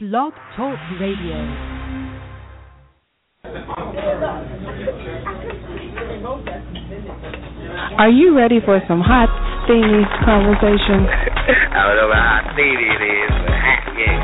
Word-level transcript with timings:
Blog 0.00 0.32
Talk 0.54 0.78
Radio. 1.00 1.34
Are 7.98 8.08
you 8.08 8.36
ready 8.36 8.60
for 8.64 8.80
some 8.86 9.00
hot, 9.00 9.26
steamy 9.66 10.06
conversation? 10.22 11.02
I 11.74 11.82
don't 11.82 11.96
know 11.98 12.14
how 12.14 12.46
steamy 12.54 12.86
it 12.94 13.02
is, 13.10 13.30
but 13.42 13.50
hot, 13.58 13.90
yeah. 13.98 14.22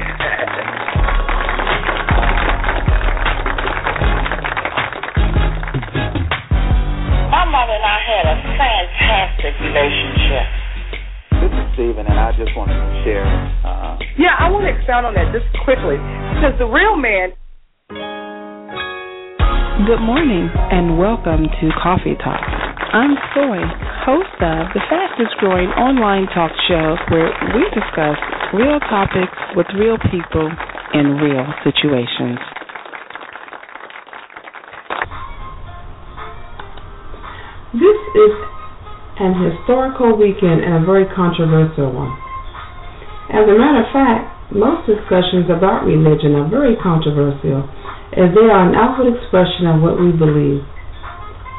My 7.34 7.44
mother 7.50 7.74
and 7.74 7.82
I 7.82 7.98
had 7.98 8.30
a 8.30 8.38
fantastic 8.54 9.58
relationship. 9.58 10.63
This 11.74 11.82
is 11.82 11.90
Stephen, 11.90 12.06
and 12.06 12.18
I 12.20 12.30
just 12.38 12.54
wanted 12.54 12.78
to 12.78 13.02
share. 13.02 13.26
Uh, 13.66 13.98
Yeah, 14.14 14.38
I 14.38 14.46
want 14.46 14.62
to 14.62 14.70
expound 14.70 15.10
on 15.10 15.14
that 15.18 15.34
just 15.34 15.46
quickly 15.66 15.98
because 16.38 16.54
the 16.62 16.70
real 16.70 16.94
man. 16.94 17.34
Good 19.82 19.98
morning 19.98 20.46
and 20.70 21.02
welcome 21.02 21.50
to 21.50 21.66
Coffee 21.82 22.14
Talk. 22.22 22.38
I'm 22.94 23.18
Soy, 23.34 23.58
host 24.06 24.38
of 24.38 24.70
the 24.70 24.82
fastest 24.86 25.34
growing 25.42 25.66
online 25.74 26.30
talk 26.30 26.54
show 26.70 26.94
where 27.10 27.34
we 27.58 27.66
discuss 27.74 28.22
real 28.54 28.78
topics 28.86 29.34
with 29.58 29.66
real 29.74 29.98
people 30.14 30.46
in 30.94 31.18
real 31.18 31.42
situations. 31.66 32.38
This 37.74 37.98
is 38.14 38.53
an 39.20 39.38
historical 39.38 40.18
weekend 40.18 40.66
and 40.66 40.82
a 40.82 40.86
very 40.86 41.06
controversial 41.14 41.94
one. 41.94 42.10
As 43.30 43.46
a 43.46 43.54
matter 43.54 43.86
of 43.86 43.90
fact, 43.94 44.34
most 44.52 44.86
discussions 44.86 45.48
about 45.48 45.86
religion 45.86 46.34
are 46.36 46.50
very 46.50 46.76
controversial 46.76 47.64
as 48.12 48.30
they 48.34 48.46
are 48.46 48.62
an 48.68 48.74
outward 48.74 49.14
expression 49.14 49.66
of 49.70 49.82
what 49.82 49.98
we 49.98 50.12
believe. 50.12 50.62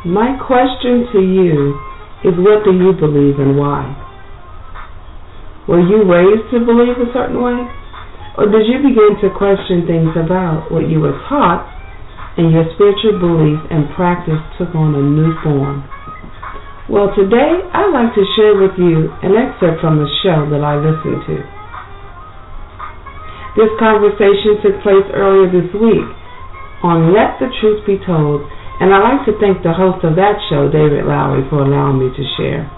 My 0.05 0.37
question 0.37 1.09
to 1.11 1.19
you 1.19 1.75
is 2.23 2.37
what 2.37 2.63
do 2.63 2.71
you 2.75 2.93
believe 2.93 3.39
and 3.39 3.57
why? 3.57 3.89
Were 5.67 5.81
you 5.81 6.05
raised 6.05 6.51
to 6.53 6.61
believe 6.61 6.99
a 7.01 7.09
certain 7.11 7.41
way? 7.41 7.65
Or 8.37 8.45
did 8.51 8.67
you 8.67 8.83
begin 8.83 9.17
to 9.23 9.33
question 9.33 9.87
things 9.87 10.13
about 10.13 10.69
what 10.69 10.91
you 10.91 10.99
were 10.99 11.17
taught 11.31 11.65
and 12.37 12.51
your 12.51 12.67
spiritual 12.75 13.17
belief 13.17 13.59
and 13.71 13.89
practice 13.95 14.43
took 14.59 14.75
on 14.75 14.93
a 14.93 15.01
new 15.01 15.33
form? 15.41 15.87
Well, 16.85 17.09
today 17.17 17.65
I'd 17.73 17.89
like 17.89 18.13
to 18.13 18.21
share 18.37 18.61
with 18.61 18.77
you 18.77 19.09
an 19.25 19.33
excerpt 19.33 19.81
from 19.81 19.97
a 19.97 20.09
show 20.21 20.45
that 20.53 20.61
I 20.61 20.77
listened 20.77 21.17
to. 21.25 21.37
This 23.57 23.73
conversation 23.81 24.61
took 24.61 24.85
place 24.85 25.09
earlier 25.09 25.49
this 25.49 25.73
week 25.73 26.05
on 26.85 27.09
Let 27.09 27.41
the 27.41 27.49
Truth 27.57 27.89
Be 27.89 27.97
Told, 28.05 28.45
and 28.77 28.93
I'd 28.93 29.01
like 29.01 29.25
to 29.25 29.33
thank 29.41 29.65
the 29.65 29.73
host 29.73 30.05
of 30.05 30.13
that 30.21 30.37
show, 30.45 30.69
David 30.69 31.09
Lowery, 31.09 31.41
for 31.49 31.65
allowing 31.65 32.05
me 32.05 32.13
to 32.13 32.23
share. 32.37 32.69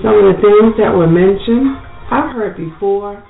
Some 0.00 0.16
of 0.16 0.32
the 0.32 0.40
things 0.40 0.80
that 0.80 0.96
were 0.96 1.04
mentioned 1.04 1.76
I've 2.08 2.32
heard 2.32 2.56
before, 2.56 3.20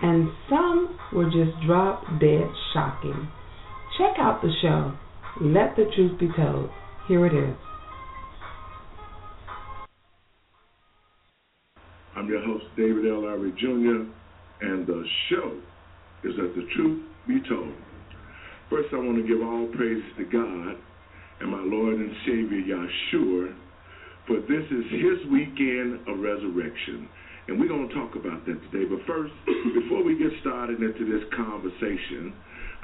and 0.00 0.32
some 0.48 0.96
were 1.12 1.28
just 1.28 1.52
drop 1.68 2.08
dead 2.16 2.48
shocking. 2.72 3.28
Check 4.00 4.16
out 4.16 4.40
the 4.40 4.56
show, 4.64 4.96
Let 5.44 5.76
the 5.76 5.84
Truth 5.92 6.16
Be 6.16 6.32
Told. 6.32 6.70
Here 7.08 7.26
it 7.26 7.36
is. 7.36 7.71
I'm 12.14 12.28
your 12.28 12.44
host, 12.44 12.64
David 12.76 13.06
L. 13.08 13.24
Lowery 13.24 13.52
Jr., 13.56 14.04
and 14.60 14.86
the 14.86 15.02
show 15.30 15.56
is 16.24 16.36
that 16.36 16.52
the 16.54 16.68
Truth 16.76 17.02
Be 17.26 17.40
Told. 17.48 17.72
First, 18.68 18.88
I 18.92 18.98
want 18.98 19.16
to 19.16 19.26
give 19.26 19.40
all 19.40 19.66
praise 19.74 20.04
to 20.18 20.24
God 20.24 20.76
and 21.40 21.50
my 21.50 21.64
Lord 21.64 21.96
and 21.96 22.12
Savior, 22.26 22.60
Yahshua, 22.68 23.54
for 24.26 24.40
this 24.44 24.64
is 24.68 24.84
His 24.92 25.32
weekend 25.32 26.06
of 26.06 26.20
resurrection. 26.20 27.08
And 27.48 27.58
we're 27.58 27.68
going 27.68 27.88
to 27.88 27.94
talk 27.94 28.14
about 28.14 28.44
that 28.44 28.60
today. 28.70 28.84
But 28.84 29.00
first, 29.06 29.32
before 29.74 30.04
we 30.04 30.16
get 30.16 30.30
started 30.42 30.80
into 30.80 31.08
this 31.08 31.24
conversation, 31.34 32.32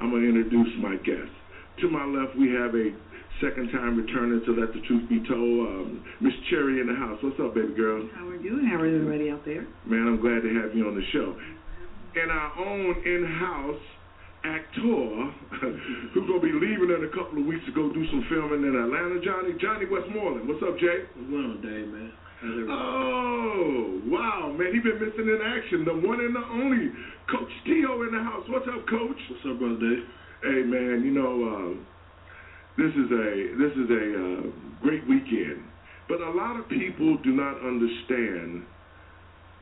I'm 0.00 0.10
going 0.10 0.22
to 0.22 0.28
introduce 0.28 0.72
my 0.80 0.96
guest. 1.04 1.30
To 1.80 1.86
my 1.86 2.02
left, 2.02 2.34
we 2.34 2.50
have 2.58 2.74
a 2.74 2.90
second 3.38 3.70
time 3.70 3.94
returning 3.94 4.42
to 4.42 4.50
Let 4.50 4.74
the 4.74 4.82
Truth 4.82 5.06
Be 5.06 5.22
Told, 5.30 5.62
um, 5.62 6.02
Miss 6.18 6.34
Cherry 6.50 6.82
in 6.82 6.90
the 6.90 6.98
house. 6.98 7.22
What's 7.22 7.38
up, 7.38 7.54
baby 7.54 7.70
girl? 7.78 8.02
How 8.18 8.26
are 8.26 8.34
you? 8.34 8.66
How 8.66 8.82
are 8.82 8.86
you, 8.90 8.98
everybody 8.98 9.30
out 9.30 9.46
there? 9.46 9.62
Man, 9.86 10.10
I'm 10.10 10.18
glad 10.18 10.42
to 10.42 10.50
have 10.58 10.74
you 10.74 10.90
on 10.90 10.98
the 10.98 11.06
show. 11.14 11.38
And 12.18 12.34
our 12.34 12.50
own 12.66 12.98
in-house 13.06 13.84
actor, 14.42 15.06
who's 16.18 16.26
gonna 16.26 16.42
be 16.42 16.50
leaving 16.50 16.90
in 16.90 17.06
a 17.06 17.12
couple 17.14 17.38
of 17.38 17.46
weeks 17.46 17.62
to 17.70 17.72
go 17.78 17.94
do 17.94 18.02
some 18.10 18.26
filming 18.26 18.66
in 18.66 18.74
Atlanta, 18.74 19.22
Johnny. 19.22 19.54
Johnny 19.62 19.86
Westmoreland. 19.86 20.50
What's 20.50 20.62
up, 20.66 20.82
Jay? 20.82 21.06
What's 21.14 21.30
going 21.30 21.46
on, 21.46 21.62
Dave, 21.62 21.86
man? 21.94 22.10
Oh, 22.74 24.02
wow, 24.10 24.50
man, 24.50 24.74
he 24.74 24.82
been 24.82 24.98
missing 24.98 25.30
in 25.30 25.38
action. 25.46 25.86
The 25.86 25.94
one 25.94 26.18
and 26.18 26.34
the 26.34 26.42
only 26.58 26.90
Coach 27.30 27.54
Tio 27.66 28.02
in 28.02 28.10
the 28.14 28.22
house. 28.26 28.42
What's 28.50 28.66
up, 28.66 28.82
Coach? 28.90 29.18
What's 29.30 29.46
up, 29.46 29.62
brother 29.62 29.78
Dave? 29.78 30.02
Hey, 30.42 30.62
man, 30.62 31.02
you 31.02 31.10
know, 31.10 31.34
uh, 31.42 31.74
this 32.78 32.94
is 32.94 33.10
a 33.10 33.26
this 33.58 33.74
is 33.74 33.90
a 33.90 34.06
uh, 34.14 34.40
great 34.78 35.02
weekend, 35.10 35.66
but 36.06 36.20
a 36.22 36.30
lot 36.30 36.54
of 36.54 36.68
people 36.70 37.18
do 37.26 37.34
not 37.34 37.58
understand 37.58 38.62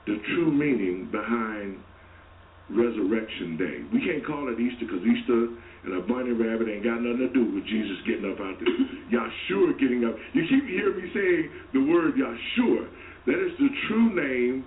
the 0.05 0.21
true 0.37 0.53
meaning 0.53 1.09
behind 1.11 1.81
Resurrection 2.69 3.57
Day. 3.57 3.89
We 3.89 4.05
can't 4.05 4.21
call 4.27 4.53
it 4.53 4.61
Easter 4.61 4.85
because 4.85 5.01
Easter 5.01 5.49
and 5.89 5.97
a 5.97 6.05
bunny 6.05 6.37
rabbit 6.37 6.69
ain't 6.69 6.85
got 6.85 7.01
nothing 7.01 7.25
to 7.25 7.33
do 7.33 7.57
with 7.57 7.65
Jesus 7.65 7.97
getting 8.05 8.29
up 8.29 8.37
out 8.37 8.61
there. 8.61 8.69
Yahshua 9.17 9.81
getting 9.81 10.05
up. 10.05 10.13
You 10.37 10.45
keep 10.45 10.69
hearing 10.69 11.01
me 11.01 11.09
saying 11.17 11.45
the 11.73 11.89
word 11.89 12.21
Yahshua. 12.21 12.85
That 13.25 13.41
is 13.41 13.57
the 13.57 13.73
true 13.89 14.13
name 14.13 14.61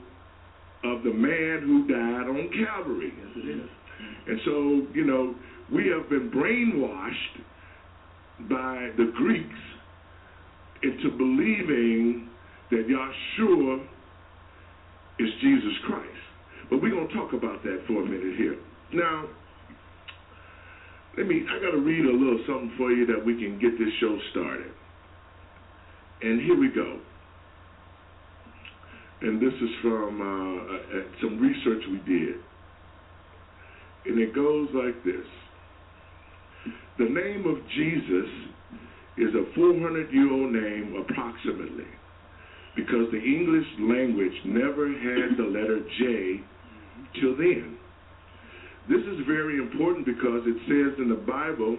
of 0.89 1.03
the 1.05 1.13
man 1.13 1.61
who 1.69 1.85
died 1.85 2.25
on 2.33 2.49
Calvary. 2.65 3.13
Yes, 3.13 3.45
it 3.45 3.47
is. 3.61 3.69
And 4.25 4.39
so, 4.45 4.87
you 4.95 5.05
know, 5.05 5.35
we 5.73 5.87
have 5.87 6.09
been 6.09 6.31
brainwashed 6.31 7.43
by 8.49 8.89
the 8.97 9.11
Greeks 9.15 9.59
into 10.81 11.09
believing 11.17 12.29
that 12.71 12.87
Yahshua 12.87 13.85
is 15.19 15.29
Jesus 15.41 15.73
Christ. 15.85 16.05
But 16.69 16.81
we're 16.81 16.91
going 16.91 17.07
to 17.07 17.13
talk 17.13 17.33
about 17.33 17.63
that 17.63 17.83
for 17.87 18.01
a 18.03 18.05
minute 18.05 18.37
here. 18.37 18.57
Now, 18.93 19.25
let 21.17 21.27
me, 21.27 21.43
I 21.49 21.59
got 21.59 21.71
to 21.71 21.81
read 21.81 22.05
a 22.05 22.11
little 22.11 22.39
something 22.47 22.73
for 22.77 22.91
you 22.91 23.05
that 23.07 23.23
we 23.23 23.33
can 23.35 23.59
get 23.59 23.77
this 23.77 23.93
show 23.99 24.17
started. 24.31 24.71
And 26.21 26.41
here 26.41 26.57
we 26.57 26.69
go. 26.69 26.99
And 29.21 29.41
this 29.41 29.53
is 29.53 29.69
from 29.81 30.21
uh, 30.21 30.97
uh, 30.97 31.03
some 31.21 31.39
research 31.39 31.83
we 31.91 31.97
did. 32.07 32.35
And 34.05 34.19
it 34.19 34.33
goes 34.33 34.69
like 34.73 35.03
this 35.03 35.25
The 36.97 37.05
name 37.05 37.45
of 37.47 37.57
Jesus 37.75 38.29
is 39.17 39.35
a 39.35 39.53
400 39.55 40.11
year 40.11 40.31
old 40.31 40.51
name, 40.53 40.95
approximately, 40.99 41.87
because 42.75 43.11
the 43.11 43.21
English 43.21 43.67
language 43.79 44.33
never 44.45 44.87
had 44.87 45.37
the 45.37 45.43
letter 45.43 45.79
J 45.99 46.41
till 47.19 47.35
then. 47.37 47.77
This 48.89 49.01
is 49.01 49.25
very 49.27 49.57
important 49.57 50.05
because 50.05 50.41
it 50.45 50.57
says 50.65 50.97
in 50.99 51.09
the 51.09 51.21
Bible, 51.27 51.77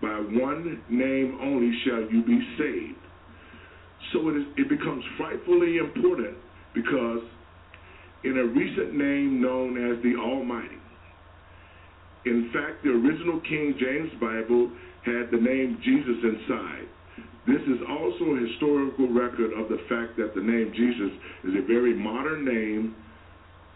by 0.00 0.14
one 0.14 0.82
name 0.88 1.38
only 1.42 1.72
shall 1.84 2.02
you 2.12 2.22
be 2.24 2.38
saved. 2.58 2.98
So 4.12 4.28
it, 4.28 4.36
is, 4.36 4.46
it 4.56 4.68
becomes 4.68 5.04
frightfully 5.16 5.78
important 5.78 6.36
because 6.74 7.20
in 8.24 8.38
a 8.38 8.44
recent 8.44 8.94
name 8.94 9.40
known 9.40 9.76
as 9.76 10.02
the 10.02 10.14
Almighty, 10.16 10.78
in 12.24 12.50
fact, 12.52 12.84
the 12.84 12.90
original 12.90 13.40
King 13.40 13.74
James 13.78 14.12
Bible 14.20 14.70
had 15.04 15.30
the 15.30 15.42
name 15.42 15.78
Jesus 15.82 16.18
inside. 16.22 16.86
This 17.46 17.62
is 17.62 17.82
also 17.90 18.24
a 18.36 18.46
historical 18.46 19.08
record 19.10 19.50
of 19.58 19.68
the 19.68 19.82
fact 19.88 20.16
that 20.16 20.34
the 20.34 20.40
name 20.40 20.72
Jesus 20.74 21.10
is 21.44 21.54
a 21.58 21.66
very 21.66 21.94
modern 21.94 22.44
name 22.44 22.94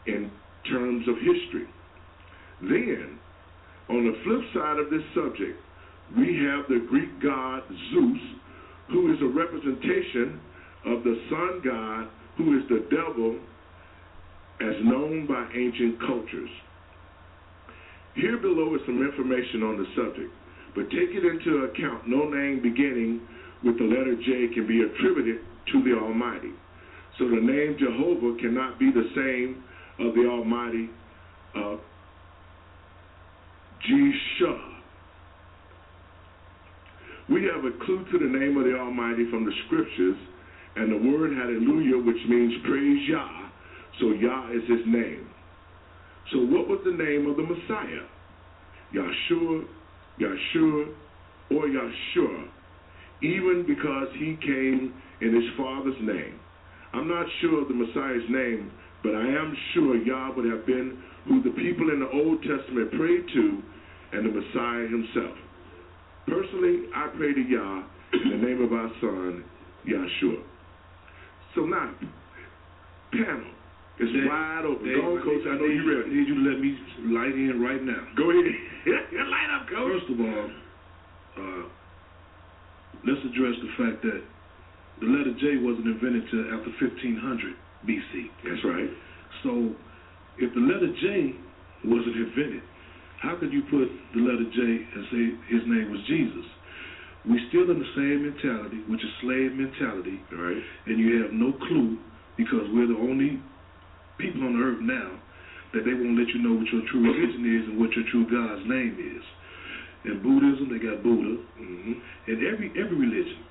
in 0.06 0.30
terms 0.70 1.08
of 1.08 1.16
history. 1.16 1.66
Then, 2.62 3.18
on 3.88 4.06
the 4.06 4.14
flip 4.22 4.42
side 4.54 4.78
of 4.78 4.90
this 4.90 5.02
subject, 5.14 5.58
we 6.16 6.38
have 6.46 6.68
the 6.68 6.86
Greek 6.88 7.20
god 7.20 7.62
Zeus, 7.90 8.22
who 8.92 9.12
is 9.12 9.18
a 9.20 9.26
representation 9.26 10.40
of 10.86 11.02
the 11.02 11.18
sun 11.28 11.60
god, 11.64 12.08
who 12.38 12.56
is 12.56 12.64
the 12.68 12.86
devil, 12.94 13.36
as 14.60 14.84
known 14.84 15.26
by 15.26 15.44
ancient 15.52 15.98
cultures. 16.00 16.50
Here 18.16 18.38
below 18.38 18.74
is 18.74 18.80
some 18.86 19.04
information 19.04 19.62
on 19.62 19.76
the 19.76 19.84
subject, 19.94 20.32
but 20.74 20.88
take 20.88 21.12
it 21.12 21.24
into 21.24 21.68
account 21.68 22.08
no 22.08 22.28
name 22.28 22.60
beginning 22.62 23.20
with 23.62 23.76
the 23.78 23.84
letter 23.84 24.16
J 24.16 24.54
can 24.54 24.66
be 24.66 24.80
attributed 24.80 25.44
to 25.72 25.82
the 25.84 25.92
Almighty. 26.00 26.52
So 27.18 27.28
the 27.28 27.40
name 27.40 27.76
Jehovah 27.78 28.36
cannot 28.40 28.78
be 28.78 28.90
the 28.90 29.04
same 29.14 29.62
of 30.00 30.14
the 30.14 30.26
Almighty 30.28 30.88
uh, 31.54 31.76
Jeshua. 33.84 34.80
We 37.28 37.44
have 37.52 37.64
a 37.64 37.72
clue 37.84 38.04
to 38.12 38.18
the 38.18 38.38
name 38.38 38.56
of 38.56 38.64
the 38.64 38.78
Almighty 38.78 39.28
from 39.30 39.44
the 39.44 39.52
scriptures 39.66 40.16
and 40.76 40.92
the 40.92 41.10
word 41.10 41.32
hallelujah, 41.32 41.98
which 41.98 42.22
means 42.28 42.52
praise 42.64 43.08
Yah. 43.08 43.48
So 44.00 44.12
Yah 44.12 44.50
is 44.52 44.62
his 44.68 44.86
name. 44.86 45.28
So 46.32 46.38
what 46.38 46.68
was 46.68 46.80
the 46.84 46.92
name 46.92 47.26
of 47.30 47.36
the 47.36 47.42
Messiah? 47.42 48.06
Yahshua, 48.94 49.64
Yahshua, 50.20 50.94
or 51.50 51.68
Yahshua, 51.68 52.48
even 53.22 53.64
because 53.66 54.08
he 54.18 54.36
came 54.42 54.94
in 55.20 55.34
his 55.34 55.44
father's 55.56 56.00
name. 56.00 56.38
I'm 56.92 57.08
not 57.08 57.26
sure 57.40 57.62
of 57.62 57.68
the 57.68 57.74
Messiah's 57.74 58.28
name, 58.28 58.72
but 59.02 59.14
I 59.14 59.26
am 59.26 59.56
sure 59.72 59.96
Yah 59.96 60.32
would 60.34 60.50
have 60.50 60.66
been 60.66 60.98
who 61.28 61.42
the 61.42 61.50
people 61.50 61.90
in 61.90 62.00
the 62.00 62.10
Old 62.10 62.42
Testament 62.42 62.90
prayed 62.92 63.26
to 63.34 63.62
and 64.12 64.26
the 64.26 64.40
Messiah 64.40 64.88
himself. 64.88 65.36
Personally, 66.26 66.88
I 66.94 67.08
pray 67.16 67.34
to 67.34 67.40
Yah 67.40 67.82
in 68.12 68.30
the 68.30 68.46
name 68.46 68.62
of 68.62 68.72
our 68.72 68.90
son, 69.00 69.44
Yahshua. 69.86 70.42
So 71.54 71.62
now, 71.62 71.94
panel 73.12 73.50
Dave, 73.98 74.28
wide 74.28 74.64
open. 74.68 74.92
Go 74.92 75.16
on, 75.16 75.22
Coach. 75.24 75.44
I 75.48 75.56
know 75.56 75.64
you're 75.64 75.82
you- 75.82 75.92
I 75.92 76.00
ready. 76.04 76.14
need 76.14 76.28
you 76.28 76.34
to 76.36 76.44
let 76.50 76.58
me 76.60 76.70
light 77.16 77.32
in 77.34 77.60
right 77.60 77.82
now. 77.82 78.02
Go 78.16 78.30
ahead. 78.30 78.44
Light 79.26 79.50
up, 79.56 79.66
Coach. 79.68 79.88
First 79.98 80.10
of 80.12 80.20
all, 80.20 80.46
uh, 81.40 81.62
let's 83.06 83.22
address 83.24 83.56
the 83.62 83.70
fact 83.80 84.02
that 84.04 84.20
the 85.00 85.06
letter 85.06 85.32
J 85.40 85.56
wasn't 85.64 85.86
invented 85.88 86.24
till 86.30 86.44
after 86.54 86.70
1500 86.80 87.54
BC. 87.88 88.12
That's 88.44 88.64
right. 88.64 88.90
So, 89.42 89.72
if 90.38 90.52
the 90.54 90.60
letter 90.60 90.88
J 91.00 91.34
wasn't 91.84 92.16
invented, 92.16 92.62
how 93.20 93.36
could 93.36 93.52
you 93.52 93.62
put 93.72 93.88
the 94.14 94.20
letter 94.20 94.44
J 94.52 94.60
and 94.60 95.02
say 95.10 95.22
his 95.52 95.62
name 95.66 95.90
was 95.90 96.00
Jesus? 96.06 96.44
We 97.26 97.40
still 97.48 97.68
in 97.72 97.80
the 97.80 97.90
same 97.96 98.22
mentality, 98.22 98.84
which 98.86 99.02
is 99.02 99.10
slave 99.20 99.52
mentality, 99.56 100.20
Right. 100.30 100.62
and 100.86 100.98
you 101.00 101.22
have 101.22 101.32
no 101.32 101.52
clue 101.52 101.98
because 102.36 102.68
we're 102.70 102.86
the 102.86 102.96
only 103.02 103.40
people 104.18 104.44
on 104.44 104.56
the 104.56 104.62
earth 104.62 104.82
now 104.82 105.20
that 105.74 105.84
they 105.84 105.92
won't 105.92 106.16
let 106.18 106.28
you 106.32 106.40
know 106.40 106.56
what 106.56 106.68
your 106.72 106.82
true 106.88 107.02
religion 107.04 107.42
is 107.44 107.64
and 107.68 107.76
what 107.80 107.92
your 107.92 108.06
true 108.10 108.24
God's 108.28 108.64
name 108.68 108.96
is. 108.96 109.24
In 110.06 110.22
Buddhism, 110.22 110.70
they 110.70 110.78
got 110.78 111.02
Buddha, 111.02 111.42
hmm 111.58 111.98
and 112.26 112.38
every 112.46 112.70
every 112.78 112.94
religion, 112.94 113.42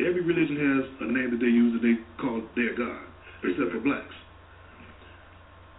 every 0.00 0.20
religion 0.20 0.56
has 0.56 1.08
a 1.08 1.08
name 1.12 1.30
that 1.32 1.40
they 1.40 1.52
use 1.52 1.72
that 1.76 1.84
they 1.84 1.96
call 2.20 2.44
their 2.54 2.76
God, 2.76 3.04
except 3.44 3.72
for 3.72 3.80
blacks. 3.80 4.16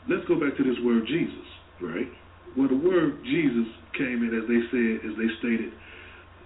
Let's 0.10 0.26
go 0.26 0.40
back 0.40 0.58
to 0.58 0.64
this 0.64 0.78
word 0.82 1.06
Jesus. 1.06 1.48
Right. 1.82 2.10
Well, 2.58 2.70
the 2.70 2.80
word 2.80 3.22
Jesus 3.22 3.70
came 3.94 4.26
in, 4.26 4.34
as 4.34 4.50
they 4.50 4.62
said, 4.74 5.06
as 5.06 5.14
they 5.14 5.30
stated 5.38 5.70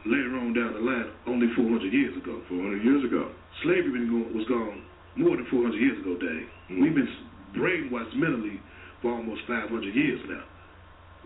later 0.03 0.35
on 0.35 0.51
down 0.51 0.73
the 0.75 0.83
line, 0.83 1.07
only 1.27 1.47
400 1.55 1.93
years 1.93 2.17
ago. 2.17 2.41
400 2.49 2.83
years 2.83 3.05
ago. 3.05 3.31
Slavery 3.63 3.91
been 3.95 4.09
going, 4.11 4.33
was 4.35 4.47
gone 4.49 4.83
more 5.15 5.38
than 5.38 5.45
400 5.47 5.77
years 5.77 5.99
ago, 6.01 6.17
Dave. 6.17 6.47
Mhm. 6.67 6.81
We've 6.81 6.95
been 6.95 7.09
brainwashed 7.56 8.15
mentally 8.15 8.59
for 9.01 9.12
almost 9.13 9.42
500 9.48 9.95
years 9.95 10.19
now. 10.30 10.44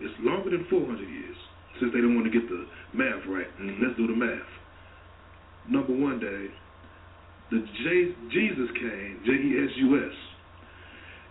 It's 0.00 0.14
longer 0.20 0.50
than 0.50 0.66
400 0.68 1.00
years 1.08 1.36
since 1.80 1.92
they 1.92 2.00
don't 2.00 2.14
want 2.14 2.30
to 2.30 2.32
get 2.32 2.48
the 2.48 2.66
math 2.92 3.24
right. 3.28 3.48
Mhm. 3.60 3.80
Let's 3.82 3.96
do 3.96 4.06
the 4.06 4.16
math. 4.16 4.48
Number 5.68 5.92
one, 5.92 6.18
day, 6.20 6.50
the 7.50 7.58
J- 7.84 8.14
Jesus 8.30 8.70
came, 8.72 9.20
J 9.24 9.32
E 9.32 9.64
S 9.64 9.76
U 9.76 9.98
S. 10.04 10.14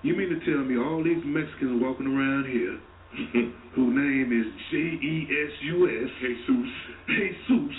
You 0.03 0.15
mean 0.15 0.29
to 0.29 0.39
tell 0.45 0.63
me 0.63 0.77
all 0.77 1.01
these 1.03 1.23
Mexicans 1.25 1.81
walking 1.81 2.07
around 2.07 2.45
here 2.45 2.77
whose 3.73 3.95
name 3.95 4.29
is 4.31 4.47
J 4.71 4.77
E 4.77 5.27
S 5.29 5.51
U 5.63 5.89
S, 5.89 6.09
Jesus. 6.21 6.69
Jesus, 7.07 7.75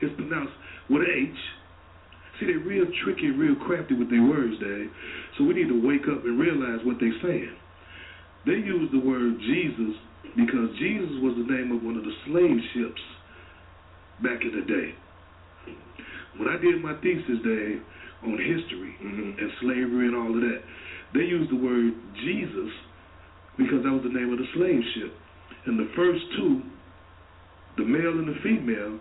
is 0.00 0.10
pronounced 0.16 0.52
with 0.88 1.02
an 1.02 1.10
H. 1.10 1.38
See, 2.40 2.46
they're 2.46 2.58
real 2.58 2.86
tricky, 3.04 3.30
real 3.30 3.54
crafty 3.66 3.94
with 3.94 4.08
their 4.08 4.24
words, 4.24 4.56
Dave. 4.58 4.90
So 5.36 5.44
we 5.44 5.52
need 5.54 5.68
to 5.68 5.76
wake 5.86 6.08
up 6.08 6.24
and 6.24 6.40
realize 6.40 6.80
what 6.84 6.96
they're 6.98 7.20
saying. 7.22 7.52
They 8.46 8.56
use 8.64 8.88
the 8.90 9.00
word 9.00 9.38
Jesus 9.40 9.94
because 10.34 10.72
Jesus 10.78 11.20
was 11.20 11.36
the 11.36 11.52
name 11.52 11.70
of 11.70 11.84
one 11.84 11.96
of 11.96 12.04
the 12.04 12.16
slave 12.24 12.56
ships 12.72 13.02
back 14.22 14.40
in 14.40 14.56
the 14.56 14.64
day. 14.64 14.94
When 16.38 16.48
I 16.48 16.56
did 16.56 16.82
my 16.82 16.94
thesis, 17.04 17.44
Dave, 17.44 17.82
on 18.24 18.38
history 18.38 18.94
Mhm. 19.00 19.38
and 19.38 19.52
slavery 19.60 20.06
and 20.06 20.16
all 20.16 20.34
of 20.34 20.40
that, 20.40 20.62
they 21.12 21.24
used 21.24 21.50
the 21.50 21.56
word 21.56 21.92
Jesus 22.16 22.72
because 23.56 23.82
that 23.82 23.92
was 23.92 24.02
the 24.02 24.08
name 24.08 24.32
of 24.32 24.38
the 24.38 24.46
slave 24.54 24.84
ship. 24.94 25.12
And 25.66 25.78
the 25.78 25.86
first 25.96 26.24
two, 26.32 26.62
the 27.76 27.84
male 27.84 28.18
and 28.18 28.28
the 28.28 28.40
female, 28.40 28.98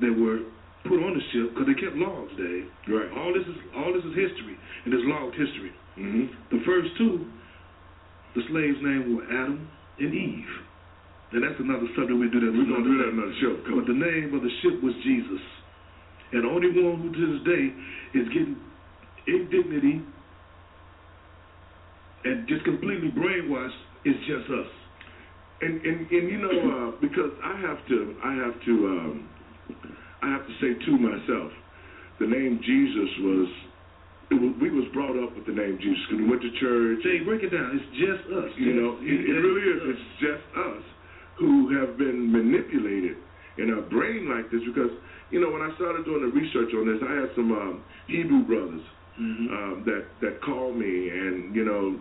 that 0.00 0.12
were 0.12 0.40
put 0.84 1.00
on 1.00 1.16
the 1.16 1.24
ship 1.32 1.52
because 1.52 1.66
they 1.66 1.78
kept 1.80 1.96
logs, 1.96 2.32
Dave. 2.36 2.68
Right. 2.88 3.10
All 3.16 3.32
this 3.32 3.44
is 3.48 3.56
all 3.76 3.90
this 3.92 4.04
is 4.04 4.14
history, 4.14 4.56
and 4.84 4.92
it's 4.92 5.06
logged 5.08 5.34
history. 5.34 5.72
hmm 5.96 6.28
The 6.52 6.60
first 6.68 6.92
two, 7.00 7.24
the 8.36 8.42
slaves' 8.52 8.80
names 8.84 9.04
were 9.08 9.24
Adam 9.28 9.68
and 9.98 10.12
Eve. 10.12 10.52
And 11.32 11.42
that's 11.42 11.58
another 11.58 11.88
subject 11.98 12.14
we 12.14 12.30
do 12.30 12.38
that. 12.38 12.52
We're 12.54 12.68
going 12.68 12.84
to 12.84 12.90
do 12.94 12.98
that 13.02 13.10
another 13.10 13.34
show. 13.42 13.58
But 13.66 13.82
Coach. 13.82 13.90
the 13.90 13.98
name 13.98 14.30
of 14.38 14.42
the 14.46 14.52
ship 14.62 14.78
was 14.84 14.94
Jesus. 15.02 15.42
And 16.30 16.46
the 16.46 16.48
only 16.48 16.70
one 16.70 17.02
who 17.02 17.10
to 17.10 17.22
this 17.26 17.42
day 17.42 17.64
is 18.14 18.26
getting 18.30 18.54
indignity 19.26 19.98
and 22.24 22.46
just 22.48 22.64
completely 22.64 23.10
brainwashed 23.10 23.80
is 24.04 24.14
just 24.26 24.46
us. 24.50 24.70
And, 25.60 25.80
and 25.82 26.10
and 26.10 26.24
you 26.30 26.38
know 26.38 26.50
uh, 26.50 27.00
because 27.00 27.30
I 27.42 27.58
have 27.60 27.78
to 27.88 28.16
I 28.22 28.32
have 28.34 28.54
to 28.66 28.72
um, 28.86 29.28
I 30.24 30.28
have 30.32 30.46
to 30.48 30.54
say 30.60 30.72
to 30.86 30.92
myself, 30.96 31.52
the 32.18 32.26
name 32.26 32.60
Jesus 32.64 33.10
was, 33.20 33.48
it 34.32 34.38
was 34.40 34.52
we 34.62 34.70
was 34.72 34.88
brought 34.96 35.16
up 35.20 35.36
with 35.36 35.44
the 35.44 35.52
name 35.52 35.76
Jesus 35.84 36.00
because 36.08 36.20
we 36.24 36.28
went 36.30 36.40
to 36.42 36.52
church. 36.56 37.02
Jay, 37.04 37.20
break 37.28 37.42
it 37.44 37.52
down. 37.52 37.68
It's 37.76 37.90
just 38.00 38.24
us. 38.32 38.50
You 38.56 38.72
know, 38.72 38.96
it, 39.04 39.18
it 39.28 39.36
really 39.36 39.64
is. 39.68 39.80
It's 39.92 40.06
just 40.24 40.44
us 40.56 40.82
who 41.36 41.68
have 41.76 41.98
been 41.98 42.32
manipulated 42.32 43.20
in 43.58 43.68
our 43.74 43.82
brain 43.92 44.30
like 44.32 44.48
this 44.50 44.62
because 44.64 44.90
you 45.30 45.40
know 45.44 45.50
when 45.50 45.60
I 45.62 45.74
started 45.76 46.04
doing 46.08 46.22
the 46.24 46.32
research 46.32 46.72
on 46.72 46.86
this, 46.88 47.00
I 47.04 47.12
had 47.20 47.30
some 47.36 47.50
um, 47.52 47.84
Hebrew 48.08 48.42
brothers 48.48 48.82
Mhm. 49.14 49.46
um, 49.54 49.74
that 49.86 50.04
that 50.22 50.40
called 50.42 50.74
me 50.76 51.08
and 51.08 51.54
you 51.54 51.64
know 51.64 51.94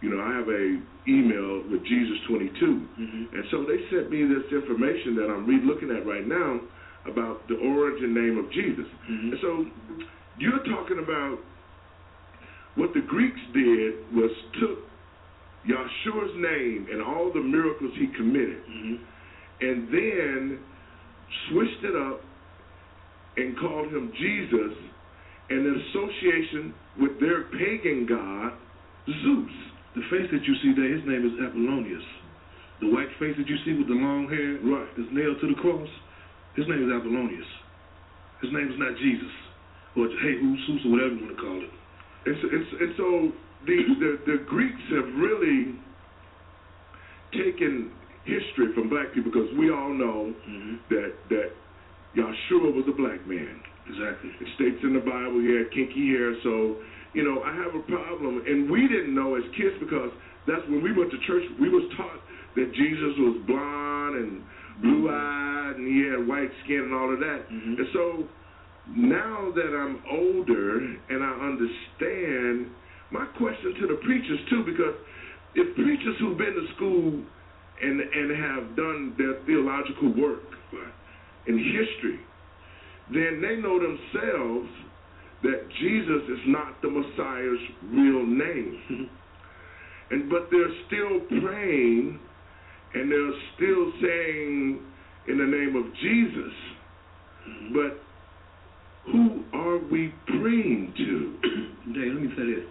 you 0.00 0.10
know 0.14 0.22
I 0.22 0.30
have 0.38 0.46
a 0.46 0.78
email 1.10 1.62
with 1.66 1.82
Jesus 1.82 2.18
22 2.28 2.86
Mhm. 3.02 3.32
and 3.34 3.44
so 3.50 3.64
they 3.66 3.82
sent 3.90 4.10
me 4.14 4.22
this 4.30 4.46
information 4.52 5.16
that 5.18 5.26
I'm 5.26 5.42
re-looking 5.44 5.90
at 5.90 6.06
right 6.06 6.22
now 6.26 6.60
about 7.06 7.46
the 7.48 7.56
origin 7.56 8.14
name 8.14 8.38
of 8.38 8.50
Jesus 8.50 8.86
Mhm. 9.08 9.32
and 9.32 9.40
so 9.40 9.66
you're 10.38 10.60
talking 10.60 10.98
about 10.98 11.38
what 12.74 12.94
the 12.94 13.00
Greeks 13.00 13.40
did 13.52 13.94
was 14.14 14.30
took 14.60 14.88
Yahshua's 15.66 16.34
name 16.36 16.88
and 16.90 17.02
all 17.02 17.30
the 17.30 17.40
miracles 17.40 17.92
he 17.94 18.06
committed 18.08 18.62
Mhm. 18.66 18.98
and 19.60 19.88
then 19.90 20.58
switched 21.48 21.84
it 21.84 21.94
up 21.94 22.22
and 23.36 23.56
called 23.56 23.88
him 23.92 24.12
Jesus 24.12 24.72
and 25.50 25.66
in 25.66 25.74
association 25.74 26.74
with 26.96 27.18
their 27.20 27.42
pagan 27.42 28.06
god, 28.06 28.52
Zeus. 29.08 29.52
The 29.94 30.02
face 30.02 30.30
that 30.30 30.46
you 30.46 30.54
see 30.56 30.72
there, 30.72 30.88
his 30.88 31.04
name 31.04 31.26
is 31.26 31.38
Apollonius. 31.40 32.04
The 32.80 32.88
white 32.88 33.10
face 33.18 33.36
that 33.36 33.48
you 33.48 33.58
see 33.58 33.74
with 33.74 33.88
the 33.88 33.94
long 33.94 34.28
hair 34.28 34.58
Right. 34.62 34.86
that's 34.96 35.10
nailed 35.10 35.40
to 35.40 35.46
the 35.48 35.54
cross, 35.54 35.88
his 36.56 36.66
name 36.68 36.84
is 36.84 36.90
Apollonius. 36.92 37.50
His 38.42 38.52
name 38.52 38.68
is 38.68 38.78
not 38.78 38.96
Jesus 38.98 39.34
or 39.96 40.08
Jesus 40.08 40.80
or 40.84 40.90
whatever 40.92 41.14
you 41.14 41.24
want 41.26 41.36
to 41.36 41.42
call 41.42 41.58
it. 41.62 41.72
And 42.26 42.34
so, 42.40 42.46
and 42.48 42.64
so, 42.70 42.74
and 42.80 42.92
so 42.96 43.06
the, 43.66 43.76
the, 44.00 44.10
the 44.26 44.36
Greeks 44.46 44.82
have 44.94 45.08
really 45.18 45.76
taken 47.32 47.90
history 48.24 48.70
from 48.74 48.88
black 48.88 49.12
people 49.14 49.30
because 49.32 49.50
we 49.58 49.70
all 49.70 49.92
know 49.92 50.32
Mm-hmm. 50.32 50.74
that, 50.90 51.12
that 51.30 51.50
Yahshua 52.16 52.74
was 52.74 52.84
a 52.88 52.96
black 52.96 53.20
man. 53.26 53.60
Exactly. 53.88 54.30
It 54.40 54.48
states 54.54 54.78
in 54.84 54.94
the 54.94 55.02
Bible 55.02 55.42
he 55.42 55.50
had 55.58 55.70
kinky 55.74 56.14
hair, 56.14 56.34
so 56.42 56.78
you 57.14 57.26
know 57.26 57.42
I 57.42 57.50
have 57.56 57.74
a 57.74 57.82
problem, 57.90 58.42
and 58.46 58.70
we 58.70 58.86
didn't 58.86 59.14
know 59.14 59.34
as 59.34 59.42
kids 59.58 59.74
because 59.82 60.10
that's 60.46 60.62
when 60.70 60.82
we 60.82 60.92
went 60.94 61.10
to 61.10 61.18
church. 61.26 61.42
We 61.58 61.68
was 61.68 61.82
taught 61.98 62.20
that 62.54 62.70
Jesus 62.74 63.12
was 63.18 63.42
blonde 63.46 64.14
and 64.22 64.32
blue-eyed, 64.80 65.76
and 65.76 65.86
he 65.86 66.08
had 66.08 66.26
white 66.26 66.50
skin 66.64 66.80
and 66.80 66.94
all 66.94 67.12
of 67.12 67.20
that. 67.20 67.50
Mhm. 67.50 67.78
And 67.78 67.88
so 67.92 68.28
now 68.96 69.50
that 69.54 69.76
I'm 69.76 69.98
older 70.10 70.78
and 71.08 71.22
I 71.22 71.32
understand, 71.32 72.70
my 73.10 73.24
question 73.36 73.74
to 73.74 73.86
the 73.88 73.94
preachers 73.96 74.40
too, 74.48 74.64
because 74.64 74.94
if 75.54 75.74
preachers 75.74 76.16
who've 76.18 76.38
been 76.38 76.54
to 76.54 76.66
school 76.74 77.22
and 77.82 78.00
and 78.00 78.30
have 78.30 78.76
done 78.76 79.14
their 79.18 79.34
theological 79.46 80.08
work 80.10 80.42
in 81.46 81.58
history, 81.58 82.20
then 83.10 83.40
they 83.40 83.56
know 83.56 83.78
themselves 83.78 84.68
that 85.42 85.68
Jesus 85.80 86.22
is 86.28 86.46
not 86.46 86.80
the 86.82 86.88
Messiah's 86.88 87.60
real 87.90 88.24
name. 88.24 89.08
and 90.10 90.28
but 90.28 90.50
they're 90.50 90.74
still 90.86 91.20
praying 91.40 92.18
and 92.94 93.10
they're 93.10 93.38
still 93.56 93.92
saying 94.02 94.80
in 95.28 95.38
the 95.38 95.44
name 95.46 95.76
of 95.76 95.84
Jesus, 96.02 96.52
but 97.72 97.98
who 99.10 99.44
are 99.52 99.78
we 99.78 100.12
praying 100.26 100.94
to? 100.96 101.38
Dave, 101.94 102.12
let 102.14 102.22
me 102.22 102.28
say 102.36 102.46
this. 102.46 102.66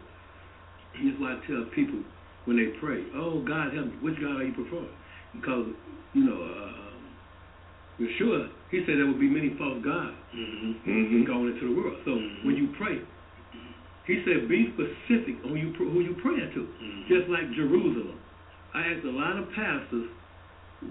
Here's 1.01 1.19
why 1.19 1.33
I 1.33 1.39
tell 1.47 1.65
people 1.75 1.99
when 2.45 2.57
they 2.57 2.77
pray, 2.79 3.03
oh, 3.15 3.43
God 3.47 3.73
help 3.73 3.87
me, 3.87 3.93
which 4.01 4.15
God 4.19 4.39
are 4.39 4.43
you 4.43 4.53
preferring? 4.53 4.95
Because, 5.35 5.67
you 6.13 6.23
know, 6.25 6.39
uh, 6.41 6.91
Yeshua, 7.99 8.49
he 8.71 8.79
said 8.85 8.97
there 8.97 9.05
will 9.05 9.19
be 9.19 9.29
many 9.29 9.55
false 9.57 9.83
gods 9.83 10.15
Mm-hmm. 10.31 11.27
going 11.27 11.51
into 11.51 11.67
the 11.67 11.75
world. 11.75 11.97
So 12.07 12.11
when 12.47 12.55
you 12.55 12.71
pray, 12.79 13.03
he 14.07 14.23
said 14.23 14.47
be 14.47 14.71
specific 14.73 15.43
on 15.43 15.57
you 15.59 15.75
who 15.77 15.99
you 15.99 16.15
praying 16.23 16.51
to. 16.55 16.61
Just 17.11 17.27
like 17.29 17.51
Jerusalem. 17.51 18.15
I 18.73 18.79
asked 18.87 19.05
a 19.05 19.11
lot 19.11 19.37
of 19.37 19.51
pastors, 19.51 20.07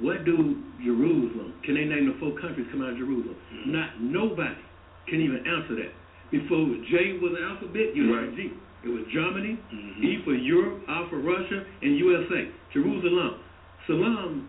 what 0.00 0.24
do 0.24 0.62
Jerusalem, 0.84 1.54
can 1.64 1.74
they 1.74 1.84
name 1.84 2.06
the 2.06 2.16
four 2.20 2.38
countries 2.38 2.66
come 2.70 2.82
out 2.82 2.94
of 2.94 2.98
Jerusalem? 2.98 3.34
Mm-hmm. 3.34 3.72
Not 3.72 3.88
nobody 4.00 4.60
can 5.08 5.20
even 5.20 5.42
answer 5.42 5.74
that. 5.82 5.92
Before 6.30 6.62
J 6.92 7.18
was 7.18 7.34
an 7.34 7.42
alphabet, 7.42 7.90
you 7.96 8.14
Right. 8.14 8.30
had 8.30 8.36
G. 8.36 8.52
It 8.84 8.88
was 8.88 9.04
Germany, 9.12 9.58
mm-hmm. 9.58 10.04
E 10.04 10.22
for 10.24 10.32
Europe, 10.32 10.84
R 10.88 11.08
for 11.10 11.18
Russia, 11.18 11.66
and 11.82 11.98
USA. 11.98 12.48
Jerusalem. 12.72 13.42
Salam, 13.86 14.48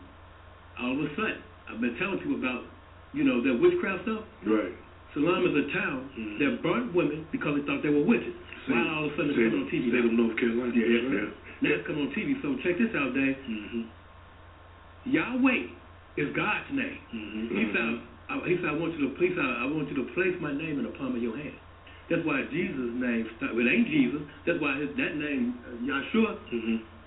all 0.80 0.94
of 0.94 1.00
a 1.04 1.10
sudden, 1.16 1.42
I've 1.68 1.82
been 1.82 1.98
telling 1.98 2.20
people 2.20 2.38
about, 2.38 2.64
you 3.12 3.24
know, 3.24 3.42
that 3.42 3.58
witchcraft 3.60 4.04
stuff. 4.04 4.24
Right. 4.46 4.72
Salam 5.14 5.44
is 5.44 5.56
a 5.58 5.66
town 5.76 6.00
mm-hmm. 6.16 6.38
that 6.40 6.64
burnt 6.64 6.94
women 6.94 7.28
because 7.32 7.60
they 7.60 7.66
thought 7.66 7.82
they 7.84 7.90
were 7.92 8.06
witches. 8.06 8.32
Why 8.70 8.78
all 8.94 9.10
of 9.10 9.12
a 9.12 9.16
sudden 9.18 9.34
it's 9.36 9.56
on 9.58 9.66
TV? 9.74 9.90
State 9.90 10.06
of? 10.06 10.14
North 10.14 10.38
Carolina. 10.38 10.72
Yeah, 10.72 10.86
yeah, 10.86 11.04
yeah. 11.12 11.30
Now 11.62 11.70
it's 11.78 11.86
coming 11.86 12.10
on 12.10 12.14
TV. 12.14 12.42
So 12.42 12.58
check 12.66 12.78
this 12.78 12.90
out, 12.98 13.14
Dave. 13.14 13.38
Yahweh 15.06 15.62
is 16.18 16.30
God's 16.36 16.70
name. 16.74 16.98
He 17.54 17.64
said, 17.74 18.02
I, 18.30 18.34
he 18.48 18.56
said, 18.58 18.70
I 18.70 18.78
want 18.78 18.98
you 18.98 19.10
to 19.10 19.16
please, 19.16 19.34
I, 19.38 19.64
I 19.64 19.66
want 19.70 19.90
you 19.90 19.96
to 20.02 20.08
place 20.14 20.34
my 20.42 20.54
name 20.54 20.80
in 20.80 20.86
the 20.86 20.94
palm 20.98 21.16
of 21.16 21.22
your 21.22 21.38
hand. 21.38 21.56
That's 22.10 22.26
why 22.26 22.44
Jesus' 22.52 22.92
name, 23.00 23.26
well, 23.42 23.66
it 23.66 23.70
ain't 23.72 23.88
Jesus. 23.88 24.22
That's 24.46 24.60
why 24.60 24.78
his, 24.80 24.90
that 24.98 25.16
name, 25.16 25.56
uh, 25.64 25.80
Yahshua, 25.80 26.38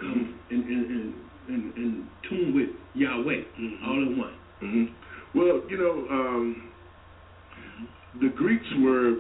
comes 0.01 0.35
in, 0.51 0.61
in, 0.65 0.81
in, 0.89 1.55
in, 1.55 1.61
in 1.77 2.09
tune 2.29 2.55
with 2.55 2.71
Yahweh, 2.95 3.43
all 3.87 4.01
in 4.03 4.19
one. 4.19 4.35
hmm 4.61 4.85
Well, 5.37 5.61
you 5.69 5.77
know, 5.77 6.07
um, 6.11 6.71
the 8.21 8.29
Greeks 8.29 8.65
were 8.81 9.17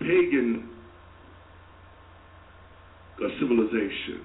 pagan 0.00 0.70
uh, 3.22 3.28
civilization. 3.40 4.24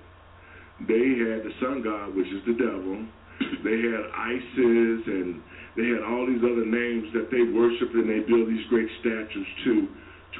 They 0.88 1.08
had 1.24 1.44
the 1.44 1.54
sun 1.62 1.82
god, 1.84 2.16
which 2.16 2.28
is 2.28 2.44
the 2.46 2.54
devil. 2.54 3.06
They 3.64 3.78
had 3.80 4.04
Isis, 4.14 5.02
and 5.08 5.42
they 5.76 5.88
had 5.90 6.04
all 6.04 6.28
these 6.28 6.44
other 6.44 6.66
names 6.66 7.10
that 7.14 7.32
they 7.32 7.42
worshipped, 7.42 7.94
and 7.94 8.08
they 8.10 8.20
built 8.28 8.48
these 8.48 8.66
great 8.70 8.90
statues 9.00 9.48
to 9.66 9.88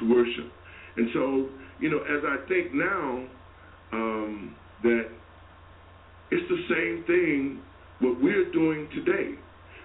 to 0.00 0.10
worship. 0.10 0.50
And 0.96 1.08
so, 1.12 1.48
you 1.80 1.90
know, 1.90 2.02
as 2.02 2.22
I 2.26 2.46
think 2.48 2.74
now, 2.74 3.26
um, 3.92 4.56
that 4.82 5.08
it's 6.30 6.48
the 6.48 6.62
same 6.68 7.04
thing 7.06 7.62
what 8.00 8.20
we're 8.20 8.50
doing 8.52 8.88
today. 8.94 9.38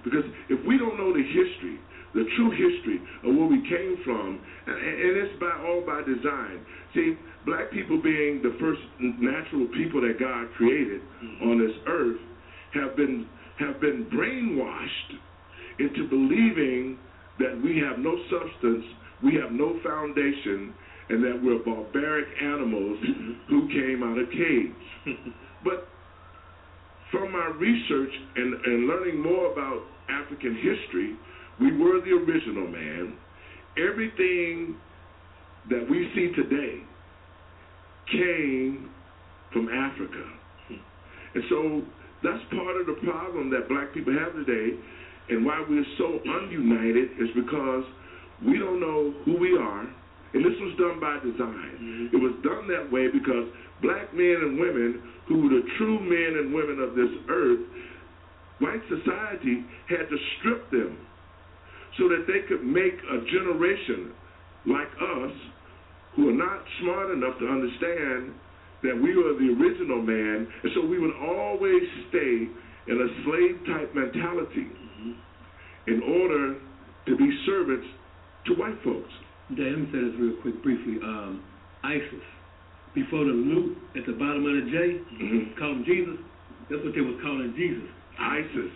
Because 0.03 0.23
if 0.49 0.65
we 0.65 0.77
don't 0.77 0.97
know 0.97 1.13
the 1.13 1.23
history, 1.23 1.79
the 2.13 2.25
true 2.35 2.51
history 2.51 2.99
of 3.23 3.35
where 3.35 3.47
we 3.47 3.61
came 3.69 3.97
from, 4.03 4.39
and, 4.65 4.77
and 4.77 5.17
it's 5.17 5.39
by 5.39 5.51
all 5.65 5.83
by 5.85 6.01
design. 6.01 6.65
See, 6.93 7.15
black 7.45 7.71
people 7.71 8.01
being 8.01 8.41
the 8.41 8.55
first 8.59 8.81
natural 8.99 9.67
people 9.77 10.01
that 10.01 10.19
God 10.19 10.47
created 10.57 11.01
mm-hmm. 11.01 11.49
on 11.49 11.59
this 11.59 11.75
earth 11.87 12.19
have 12.73 12.95
been 12.95 13.27
have 13.59 13.79
been 13.81 14.07
brainwashed 14.13 15.19
into 15.79 16.07
believing 16.09 16.97
that 17.39 17.59
we 17.63 17.79
have 17.79 17.99
no 17.99 18.15
substance, 18.31 18.85
we 19.23 19.35
have 19.35 19.51
no 19.51 19.79
foundation, 19.83 20.73
and 21.09 21.23
that 21.23 21.39
we're 21.41 21.59
barbaric 21.63 22.27
animals 22.41 22.99
mm-hmm. 22.99 23.31
who 23.49 23.67
came 23.69 24.03
out 24.03 24.17
of 24.17 24.29
caves. 24.29 25.19
but 25.63 25.87
from 27.11 27.31
my 27.31 27.47
research 27.57 28.13
and, 28.35 28.53
and 28.65 28.87
learning 28.87 29.21
more 29.21 29.51
about 29.51 29.83
African 30.09 30.55
history, 30.55 31.15
we 31.59 31.75
were 31.77 31.99
the 32.01 32.11
original 32.11 32.67
man. 32.67 33.17
Everything 33.77 34.75
that 35.69 35.85
we 35.89 36.09
see 36.15 36.31
today 36.35 36.81
came 38.11 38.89
from 39.53 39.69
Africa. 39.69 40.23
And 41.35 41.43
so 41.49 41.81
that's 42.23 42.41
part 42.51 42.79
of 42.81 42.87
the 42.87 42.97
problem 43.05 43.49
that 43.51 43.69
black 43.69 43.93
people 43.93 44.13
have 44.13 44.33
today 44.33 44.77
and 45.29 45.45
why 45.45 45.63
we're 45.67 45.85
so 45.97 46.19
ununited 46.25 47.21
is 47.21 47.29
because 47.35 47.83
we 48.45 48.57
don't 48.57 48.79
know 48.79 49.13
who 49.25 49.37
we 49.37 49.55
are. 49.57 49.85
And 50.33 50.45
this 50.45 50.57
was 50.61 50.73
done 50.77 50.99
by 50.99 51.17
design. 51.25 51.73
Mm-hmm. 51.81 52.15
It 52.15 52.19
was 52.21 52.33
done 52.43 52.69
that 52.69 52.85
way 52.91 53.09
because 53.09 53.49
black 53.81 54.13
men 54.13 54.37
and 54.41 54.59
women 54.59 55.01
who 55.27 55.41
were 55.43 55.49
the 55.49 55.65
true 55.77 55.99
men 55.99 56.37
and 56.37 56.53
women 56.53 56.79
of 56.81 56.93
this 56.93 57.09
earth, 57.29 57.65
white 58.59 58.81
society 58.89 59.65
had 59.89 60.09
to 60.09 60.17
strip 60.37 60.69
them 60.69 60.97
so 61.99 62.07
that 62.07 62.25
they 62.25 62.47
could 62.47 62.63
make 62.63 62.95
a 62.95 63.19
generation 63.27 64.11
like 64.65 64.87
us 64.87 65.35
who 66.15 66.29
are 66.29 66.39
not 66.39 66.63
smart 66.81 67.11
enough 67.11 67.37
to 67.39 67.47
understand 67.47 68.33
that 68.81 68.95
we 68.95 69.15
were 69.15 69.35
the 69.35 69.51
original 69.59 70.01
man, 70.01 70.47
and 70.63 70.71
so 70.73 70.85
we 70.85 70.99
would 70.99 71.15
always 71.19 71.83
stay 72.09 72.47
in 72.87 72.95
a 72.95 73.09
slave 73.27 73.59
type 73.67 73.93
mentality 73.93 74.71
in 75.87 76.01
order 76.01 76.55
to 77.05 77.17
be 77.17 77.27
servants 77.45 77.87
to 78.47 78.53
white 78.55 78.77
folks. 78.83 79.11
Let 79.49 79.57
me 79.57 79.89
say 79.91 79.99
this 79.99 80.15
real 80.19 80.41
quick, 80.41 80.63
briefly. 80.63 80.97
Um, 81.03 81.43
ISIS, 81.83 82.25
before 82.93 83.25
the 83.25 83.35
Luke 83.35 83.77
at 83.95 84.05
the 84.05 84.13
bottom 84.13 84.45
of 84.45 84.53
the 84.53 84.65
J, 84.71 85.55
call 85.59 85.71
him 85.71 85.83
Jesus. 85.85 86.19
That's 86.69 86.83
what 86.83 86.93
they 86.93 87.01
was 87.01 87.17
calling 87.21 87.53
Jesus. 87.57 87.89
ISIS. 88.19 88.71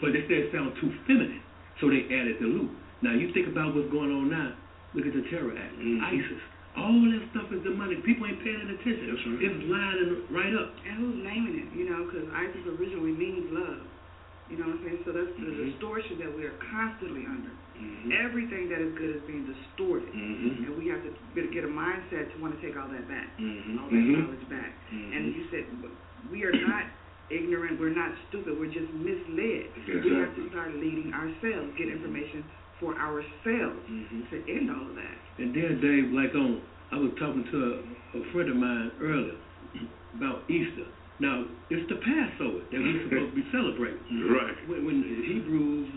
But 0.00 0.12
they 0.12 0.22
said 0.26 0.48
it 0.48 0.52
sounded 0.52 0.74
too 0.80 0.90
feminine, 1.06 1.42
so 1.80 1.88
they 1.90 2.06
added 2.10 2.38
the 2.40 2.48
Luke. 2.48 2.70
Now 3.02 3.14
you 3.14 3.30
think 3.32 3.46
about 3.46 3.74
what's 3.74 3.90
going 3.90 4.10
on 4.10 4.30
now. 4.30 4.54
Look 4.94 5.06
at 5.06 5.14
the 5.14 5.22
terror 5.30 5.54
act, 5.54 5.74
mm-hmm. 5.78 6.02
ISIS. 6.02 6.42
All 6.78 6.94
that 7.10 7.22
stuff 7.34 7.48
is 7.50 7.60
demonic. 7.66 8.04
People 8.06 8.26
ain't 8.26 8.38
paying 8.42 8.62
attention. 8.62 9.38
It's 9.42 9.60
lining 9.66 10.24
right 10.30 10.54
up. 10.54 10.70
And 10.86 10.94
who's 10.98 11.18
naming 11.26 11.58
it? 11.58 11.68
You 11.74 11.90
know, 11.90 12.06
because 12.06 12.26
ISIS 12.30 12.64
originally 12.78 13.12
means 13.12 13.50
love. 13.50 13.82
You 14.48 14.56
know 14.56 14.70
what 14.72 14.80
I'm 14.80 14.84
saying? 14.86 15.00
So 15.04 15.12
that's 15.12 15.28
the 15.36 15.44
mm-hmm. 15.44 15.76
distortion 15.76 16.16
that 16.24 16.30
we 16.32 16.48
are 16.48 16.56
constantly 16.72 17.28
under. 17.28 17.52
Mm-hmm. 17.78 18.16
Everything 18.24 18.72
that 18.72 18.80
is 18.80 18.96
good 18.96 19.20
is 19.20 19.22
being 19.28 19.44
distorted. 19.46 20.08
And 20.10 20.74
we 20.80 20.88
have 20.88 21.02
to 21.04 21.12
get 21.52 21.62
a 21.62 21.70
mindset 21.70 22.32
to 22.32 22.36
want 22.40 22.56
to 22.56 22.60
take 22.64 22.74
all 22.74 22.88
that 22.88 23.06
back, 23.06 23.28
all 23.38 23.86
that 23.86 24.02
Mhm. 24.02 24.18
knowledge 24.18 24.46
back. 24.50 24.72
And 24.90 25.36
you 25.36 25.46
said 25.52 25.62
we 26.32 26.42
are 26.42 26.52
not 26.52 26.90
ignorant, 27.30 27.80
we're 27.80 27.94
not 27.94 28.12
stupid, 28.28 28.58
we're 28.58 28.72
just 28.72 28.90
misled. 28.94 29.68
We 29.74 30.12
have 30.18 30.34
to 30.36 30.48
start 30.50 30.74
leading 30.76 31.12
ourselves, 31.12 31.72
get 31.76 31.88
information 31.88 32.44
for 32.80 32.94
ourselves 32.94 33.82
mm-hmm. 33.90 34.22
to 34.30 34.36
end 34.46 34.70
all 34.70 34.86
of 34.86 34.94
that. 34.94 35.16
And 35.38 35.54
then 35.54 35.80
Dave, 35.82 36.10
like 36.14 36.34
on, 36.34 36.62
I 36.92 36.96
was 36.96 37.12
talking 37.18 37.44
to 37.44 37.58
a, 37.58 37.72
a 38.18 38.32
friend 38.32 38.48
of 38.50 38.56
mine 38.56 38.90
earlier 39.02 39.38
about 40.16 40.48
Easter. 40.48 40.86
Now 41.20 41.44
it's 41.70 41.82
the 41.90 41.98
Passover 41.98 42.62
that 42.70 42.78
we're 42.78 43.02
supposed 43.10 43.34
to 43.34 43.36
be 43.36 43.46
celebrating. 43.50 43.98
Right. 44.30 44.54
When, 44.70 44.86
when 44.86 44.98
the 45.02 45.14
Hebrews 45.26 45.88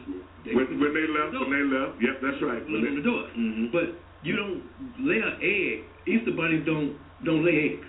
they 0.46 0.56
When, 0.58 0.66
when 0.82 0.94
they 0.98 1.06
left, 1.06 1.38
when 1.38 1.54
they 1.54 1.66
left, 1.70 2.02
yep, 2.02 2.18
that's 2.26 2.42
right. 2.42 2.64
When 2.66 2.82
they, 2.82 2.96
the 2.98 3.06
door. 3.06 3.30
Mm-hmm. 3.38 3.70
But 3.70 3.94
you 4.26 4.34
don't 4.36 4.66
lay 4.98 5.22
an 5.22 5.38
egg. 5.38 5.86
Easter 6.10 6.34
bunnies 6.34 6.66
don't 6.66 6.98
don't 7.24 7.46
lay 7.46 7.78
eggs. 7.78 7.88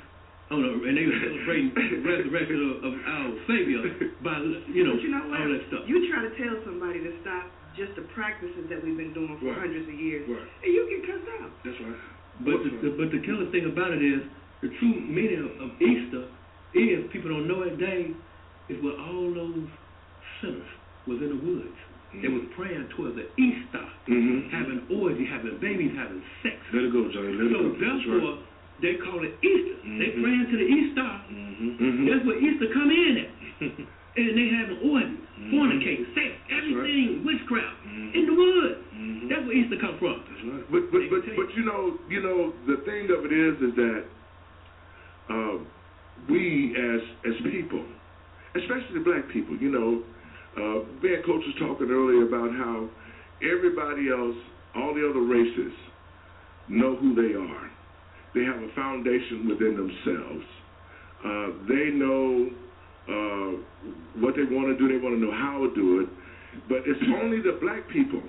Oh 0.53 0.61
no, 0.61 0.85
and 0.85 0.93
they 0.93 1.07
were 1.09 1.17
celebrating 1.17 1.73
the 1.73 2.05
resurrection 2.05 2.59
of, 2.61 2.73
of 2.85 2.95
our 3.09 3.29
Savior 3.49 3.81
by 4.21 4.37
you 4.69 4.85
know, 4.85 4.93
But 4.95 5.03
you 5.03 5.09
know 5.11 5.25
what? 5.33 5.41
all 5.41 5.49
that 5.49 5.65
stuff. 5.73 5.83
You 5.89 5.97
try 6.13 6.21
to 6.29 6.33
tell 6.37 6.57
somebody 6.69 7.01
to 7.01 7.13
stop 7.25 7.49
just 7.73 7.97
the 7.97 8.05
practices 8.13 8.69
that 8.69 8.85
we've 8.85 9.01
been 9.01 9.17
doing 9.17 9.33
for 9.41 9.49
Right. 9.49 9.65
hundreds 9.65 9.89
of 9.89 9.97
years, 9.97 10.29
Right. 10.29 10.45
and 10.45 10.71
you 10.77 10.81
get 10.93 11.09
cussed 11.09 11.29
out. 11.41 11.51
that's 11.65 11.81
right. 11.81 12.01
But 12.45 12.57
the, 12.69 12.71
the, 12.85 12.91
but 13.01 13.09
the 13.17 13.21
killer 13.25 13.49
thing 13.49 13.65
about 13.65 13.97
it 13.97 14.05
is 14.05 14.29
the 14.61 14.69
true 14.77 15.01
meaning 15.09 15.41
of, 15.41 15.53
of 15.57 15.71
Easter 15.81 16.29
is 16.77 17.09
people 17.17 17.33
don't 17.33 17.49
know 17.49 17.65
it. 17.65 17.81
Day 17.81 18.13
is 18.69 18.77
where 18.85 18.97
all 19.01 19.33
those 19.33 19.69
sinners 20.41 20.69
was 21.09 21.21
in 21.25 21.33
the 21.33 21.41
woods. 21.41 21.77
They 22.13 22.29
was 22.29 22.45
praying 22.53 22.93
towards 22.93 23.17
the 23.17 23.25
Easter, 23.41 23.85
Mm-hmm. 24.05 24.51
having 24.53 24.85
orgy, 25.01 25.25
having 25.25 25.57
babies, 25.63 25.97
having 25.97 26.21
sex. 26.45 26.61
Let 26.77 26.85
it 26.85 26.93
go, 26.93 27.09
Johnny. 27.09 27.33
Let 27.41 27.49
it 27.49 27.55
So 27.57 27.61
go. 27.63 27.69
That's 27.73 28.05
therefore, 28.05 28.37
they 28.83 28.95
call 29.01 29.23
it 29.25 29.33
Easter. 29.43 29.79
They 29.87 30.11
Mhm. 30.13 30.23
praying 30.23 30.47
to 30.51 30.57
the 30.59 30.69
Easter. 30.69 31.11
Mhm. 31.31 32.07
That's 32.11 32.25
where 32.27 32.39
Easter 32.39 32.67
come 32.75 32.91
in 32.91 33.17
at. 33.19 33.31
and 34.17 34.37
they 34.37 34.49
having 34.49 34.79
orgies, 34.83 35.23
Mhm. 35.41 35.51
fornicating, 35.55 36.07
sex, 36.15 36.31
everything, 36.51 37.25
witchcraft 37.25 37.77
in 38.13 38.27
the 38.27 38.35
woods. 38.35 38.79
That's 39.31 39.47
where 39.47 39.57
Easter 39.57 39.77
come 39.77 39.97
from. 39.99 40.21
But 40.71 40.91
but 40.91 41.09
but 41.09 41.23
but 41.37 41.57
you 41.57 41.65
know 41.65 41.97
you 42.11 42.21
know 42.21 42.53
the 42.67 42.77
thing 42.85 43.11
of 43.11 43.25
it 43.25 43.33
is 43.33 43.55
is 43.63 43.75
that 43.77 44.05
uh, 45.31 45.57
we 46.29 46.75
as 46.77 47.01
as 47.25 47.35
people, 47.43 47.85
especially 48.55 48.99
the 48.99 49.05
black 49.05 49.29
people, 49.29 49.57
you 49.57 49.71
know, 49.71 50.03
Uh, 50.55 50.85
me 51.01 51.17
Coach 51.25 51.41
was 51.47 51.55
talking 51.59 51.89
earlier 51.91 52.25
about 52.29 52.53
how 52.53 52.87
everybody 53.41 54.11
else, 54.11 54.37
all 54.77 54.93
the 54.93 55.01
other 55.09 55.23
races, 55.23 55.73
know 56.69 56.95
who 56.97 57.15
they 57.15 57.33
are. 57.35 57.71
They 58.35 58.45
have 58.45 58.57
a 58.57 58.73
foundation 58.75 59.49
within 59.49 59.77
themselves. 59.77 60.47
Uh, 61.25 61.49
they 61.69 61.93
know 61.93 62.51
uh, 63.09 63.51
what 64.21 64.35
they 64.37 64.49
want 64.49 64.73
to 64.73 64.77
do. 64.79 64.89
They 64.89 65.03
want 65.03 65.17
to 65.17 65.21
know 65.21 65.33
how 65.33 65.59
to 65.67 65.75
do 65.75 66.01
it. 66.01 66.09
But 66.69 66.85
it's 66.87 67.03
only 67.23 67.41
the 67.41 67.59
black 67.61 67.89
people 67.89 68.23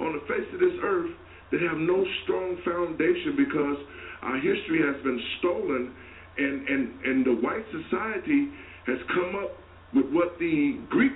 on 0.00 0.12
the 0.14 0.22
face 0.26 0.46
of 0.54 0.60
this 0.60 0.74
earth 0.82 1.10
that 1.50 1.60
have 1.60 1.78
no 1.78 2.04
strong 2.24 2.56
foundation 2.64 3.36
because 3.36 3.76
our 4.22 4.36
history 4.36 4.80
has 4.80 5.02
been 5.02 5.20
stolen 5.38 5.94
and, 6.38 6.68
and, 6.68 7.04
and 7.04 7.26
the 7.26 7.36
white 7.42 7.64
society 7.70 8.48
has 8.86 8.98
come 9.08 9.36
up 9.36 9.52
with 9.94 10.06
what 10.10 10.38
the 10.38 10.80
Greeks 10.88 11.14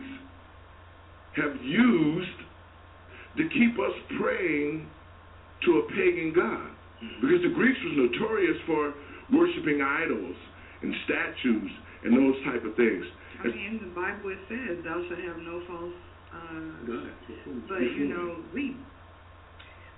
have 1.36 1.56
used 1.62 2.38
to 3.36 3.48
keep 3.48 3.78
us 3.78 3.96
praying 4.20 4.86
to 5.64 5.78
a 5.78 5.82
pagan 5.88 6.32
god. 6.34 6.75
Because 7.20 7.42
the 7.42 7.52
Greeks 7.52 7.78
was 7.84 8.08
notorious 8.08 8.56
for 8.66 8.94
worshiping 9.32 9.82
idols 9.82 10.36
and 10.82 10.94
statues 11.04 11.70
and 12.04 12.16
those 12.16 12.38
type 12.44 12.64
of 12.64 12.76
things. 12.76 13.04
I 13.42 13.48
mean, 13.48 13.76
in 13.76 13.78
the 13.84 13.92
Bible 13.92 14.32
it 14.32 14.40
says, 14.48 14.80
"Thou 14.84 14.96
shalt 15.08 15.20
have 15.20 15.38
no 15.44 15.60
false." 15.68 15.96
Uh, 16.32 17.00
but 17.68 17.80
you 17.80 18.08
know, 18.08 18.40
we 18.52 18.76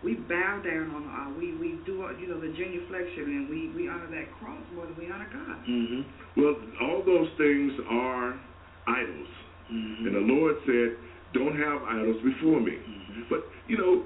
we 0.03 0.15
bow 0.15 0.63
down 0.63 0.91
on 0.95 1.03
uh, 1.07 1.39
we 1.39 1.55
we 1.59 1.79
do 1.87 2.07
you 2.21 2.27
know 2.29 2.41
the 2.41 2.51
genuflection 2.55 3.25
and 3.25 3.49
we 3.49 3.71
we 3.75 3.89
honor 3.89 4.11
that 4.11 4.31
cross 4.39 4.63
more 4.75 4.87
than 4.87 4.97
we 4.97 5.11
honor 5.11 5.29
God. 5.33 5.59
Mm-hmm. 5.67 6.03
Well, 6.41 6.55
all 6.83 7.03
those 7.05 7.29
things 7.39 7.73
are 7.91 8.39
idols, 8.87 9.29
Mm-hmm. 9.69 10.07
and 10.07 10.15
the 10.17 10.25
Lord 10.33 10.57
said, 10.65 10.97
"Don't 11.35 11.53
have 11.53 11.83
idols 11.85 12.17
before 12.25 12.61
me." 12.61 12.73
Mm-hmm. 12.81 13.23
But 13.29 13.45
you 13.69 13.77
know, 13.77 14.03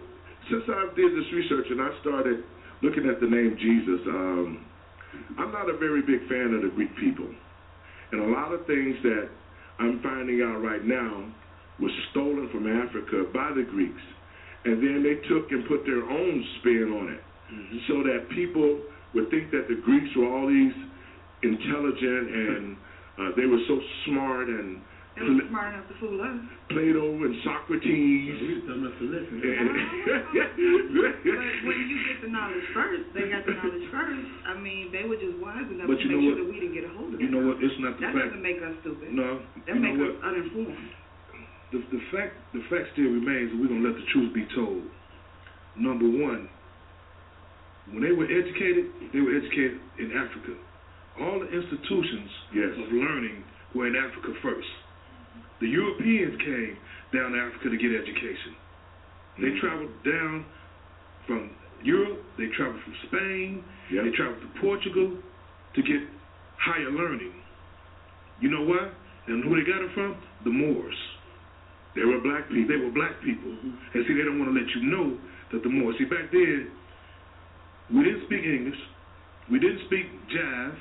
since 0.50 0.64
I 0.66 0.90
did 0.96 1.12
this 1.14 1.28
research 1.32 1.66
and 1.70 1.80
I 1.80 1.90
started 2.00 2.42
looking 2.82 3.08
at 3.08 3.20
the 3.20 3.26
name 3.26 3.56
Jesus, 3.60 4.00
um, 4.08 4.66
I'm 5.38 5.52
not 5.52 5.70
a 5.70 5.76
very 5.78 6.02
big 6.02 6.28
fan 6.28 6.54
of 6.54 6.62
the 6.62 6.72
Greek 6.74 6.94
people, 6.96 7.28
and 8.12 8.20
a 8.20 8.28
lot 8.32 8.52
of 8.52 8.66
things 8.66 8.96
that 9.02 9.28
I'm 9.78 10.00
finding 10.02 10.42
out 10.42 10.58
right 10.62 10.84
now 10.84 11.32
was 11.80 11.90
stolen 12.10 12.48
from 12.52 12.66
Africa 12.66 13.24
by 13.32 13.52
the 13.54 13.62
Greeks, 13.62 14.02
and 14.64 14.82
then 14.82 15.02
they 15.02 15.16
took 15.28 15.50
and 15.50 15.66
put 15.66 15.84
their 15.84 16.02
own 16.02 16.44
spin 16.60 16.92
on 16.92 17.12
it, 17.14 17.20
Mm-hmm. 17.52 17.78
so 17.84 18.00
that 18.08 18.30
people 18.32 18.80
would 19.12 19.28
think 19.28 19.50
that 19.50 19.68
the 19.68 19.76
Greeks 19.84 20.08
were 20.16 20.24
all 20.24 20.48
these 20.48 20.72
intelligent 21.42 22.32
and 22.32 22.76
uh, 23.20 23.28
they 23.36 23.44
were 23.44 23.60
so 23.68 23.76
smart 24.06 24.48
and 24.48 24.80
They 25.14 25.22
were 25.28 25.44
smart 25.52 25.74
enough 25.76 25.86
to 25.92 25.94
fool 26.00 26.16
us. 26.24 26.36
Plato 26.72 27.04
and 27.12 27.36
Socrates. 27.44 28.32
But 30.32 31.68
when 31.68 31.78
you 31.88 31.98
get 32.08 32.18
the 32.24 32.30
knowledge 32.32 32.64
first, 32.74 33.04
they 33.14 33.28
got 33.28 33.44
the 33.46 33.54
knowledge 33.54 33.86
first. 33.92 34.26
I 34.48 34.54
mean, 34.58 34.88
they 34.92 35.04
were 35.04 35.16
just 35.20 35.36
wise 35.38 35.68
enough 35.68 35.86
But 35.86 36.00
to 36.00 36.04
you 36.04 36.08
make 36.10 36.16
know 36.16 36.22
sure 36.22 36.34
what? 36.34 36.38
that 36.42 36.48
we 36.48 36.56
didn't 36.60 36.74
get 36.76 36.84
a 36.88 36.92
hold 36.96 37.12
of 37.14 37.20
it. 37.20 37.22
You 37.22 37.30
know 37.30 37.44
what? 37.46 37.56
It's 37.62 37.76
not 37.78 37.96
the 38.00 38.06
That 38.08 38.12
fact. 38.16 38.24
doesn't 38.32 38.42
make 38.44 38.58
us 38.64 38.74
stupid. 38.82 39.08
No, 39.12 39.40
That 39.68 39.76
you 39.76 39.80
know 39.80 39.92
makes 39.92 40.00
us 40.00 40.16
uninformed. 40.24 40.90
the 41.72 41.78
the 41.92 42.00
fact 42.12 42.32
the 42.56 42.62
fact 42.72 42.84
still 42.96 43.10
remains 43.12 43.52
that 43.52 43.58
we're 43.60 43.68
gonna 43.72 43.84
let 43.86 43.96
the 43.96 44.06
truth 44.12 44.32
be 44.34 44.44
told. 44.56 44.82
Number 45.76 46.08
one, 46.08 46.48
when 47.92 48.02
they 48.04 48.12
were 48.12 48.28
educated, 48.28 48.92
they 49.12 49.20
were 49.20 49.32
educated 49.36 49.80
in 50.00 50.12
Africa. 50.16 50.52
All 51.20 51.40
the 51.40 51.48
institutions 51.52 52.30
Yes. 52.56 52.72
of 52.80 52.92
learning 52.92 53.44
were 53.76 53.86
in 53.88 53.96
Africa 53.96 54.32
first. 54.42 54.68
The 55.62 55.70
Europeans 55.70 56.34
came 56.42 56.76
down 57.14 57.30
to 57.32 57.38
Africa 57.38 57.70
to 57.70 57.76
get 57.78 57.94
education. 57.94 58.56
They 59.38 59.52
Mhm. 59.52 59.60
traveled 59.60 60.02
down 60.02 60.44
from 61.26 61.50
Europe, 61.84 62.18
they 62.36 62.48
traveled 62.48 62.82
from 62.82 62.94
Spain, 63.06 63.64
Yep. 63.90 64.04
they 64.04 64.10
traveled 64.10 64.40
to 64.42 64.60
Portugal 64.60 65.22
to 65.74 65.82
get 65.82 66.02
higher 66.56 66.90
learning. 66.90 67.32
You 68.40 68.48
know 68.50 68.62
why? 68.62 68.90
And 69.28 69.44
who 69.44 69.54
they 69.54 69.62
got 69.62 69.82
it 69.82 69.92
from? 69.92 70.16
The 70.42 70.50
Moors. 70.50 70.98
They 71.94 72.04
were 72.04 72.18
black 72.18 72.48
people. 72.48 72.66
They 72.66 72.82
were 72.82 72.90
black 72.90 73.20
people. 73.20 73.56
And 73.94 74.04
see, 74.06 74.14
they 74.14 74.24
don't 74.24 74.40
want 74.40 74.52
to 74.52 74.58
let 74.58 74.74
you 74.74 74.82
know 74.82 75.16
that 75.52 75.62
the 75.62 75.68
Moors. 75.68 75.96
See, 75.96 76.06
back 76.06 76.32
then, 76.32 76.70
we 77.90 78.02
didn't 78.02 78.22
speak 78.22 78.44
English. 78.44 78.80
We 79.48 79.60
didn't 79.60 79.84
speak 79.86 80.06
Jive. 80.26 80.74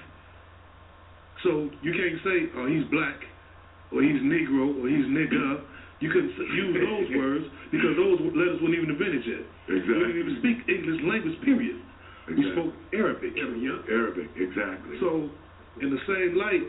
So 1.43 1.69
you 1.83 1.93
can't 1.93 2.23
say, 2.23 2.49
oh, 2.55 2.65
he's 2.65 2.85
black, 2.85 3.27
or 3.91 4.01
he's 4.01 4.21
Negro, 4.23 4.71
or 4.79 4.87
he's 4.87 5.05
nigger. 5.11 5.61
You 5.99 6.09
couldn't 6.09 6.33
use 6.33 6.73
those 6.81 7.09
words 7.21 7.45
because 7.69 7.93
those 7.93 8.17
letters 8.33 8.57
weren't 8.63 8.73
even 8.73 8.89
invented 8.89 9.21
yet. 9.21 9.43
We 9.69 9.77
Exactly. 9.77 10.01
didn't 10.01 10.19
even 10.19 10.35
speak 10.41 10.57
English 10.65 10.99
language, 11.05 11.37
period. 11.45 11.77
We 12.31 12.43
spoke 12.53 12.73
Arabic. 12.93 13.33
Arabic, 13.37 14.29
exactly. 14.37 14.97
So, 14.99 15.29
in 15.81 15.89
the 15.91 16.01
same 16.07 16.37
light, 16.37 16.63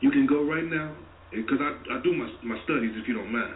you 0.00 0.10
can 0.10 0.26
go 0.26 0.44
right 0.44 0.64
now, 0.64 0.94
because 1.32 1.58
I, 1.60 1.98
I 1.98 2.02
do 2.02 2.12
my, 2.14 2.28
my 2.42 2.58
studies, 2.64 2.92
if 2.96 3.08
you 3.08 3.14
don't 3.14 3.32
mind. 3.32 3.54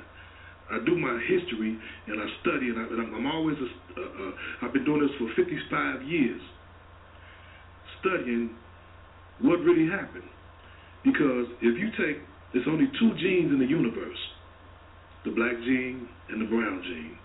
I 0.71 0.85
do 0.85 0.99
my 0.99 1.16
history, 1.29 1.79
and 2.09 2.21
I 2.21 2.27
study, 2.42 2.68
and, 2.68 2.79
I, 2.79 2.85
and 2.92 3.01
I'm, 3.01 3.14
I'm 3.14 3.27
always, 3.27 3.57
a, 3.57 3.68
uh, 3.68 4.05
uh, 4.05 4.33
I've 4.66 4.73
been 4.73 4.85
doing 4.85 5.01
this 5.01 5.14
for 5.18 5.29
55 5.33 6.03
years, 6.03 6.40
studying 8.01 8.51
what 9.40 9.61
really 9.61 9.88
happened. 9.88 10.29
Because 11.05 11.47
if 11.62 11.79
you 11.79 11.88
take, 11.97 12.21
there's 12.52 12.66
only 12.68 12.88
two 12.98 13.12
genes 13.20 13.52
in 13.52 13.58
the 13.61 13.68
universe, 13.68 14.18
the 15.24 15.32
black 15.32 15.52
gene 15.64 16.08
and 16.30 16.40
the 16.40 16.48
brown 16.48 16.80
gene. 16.82 17.18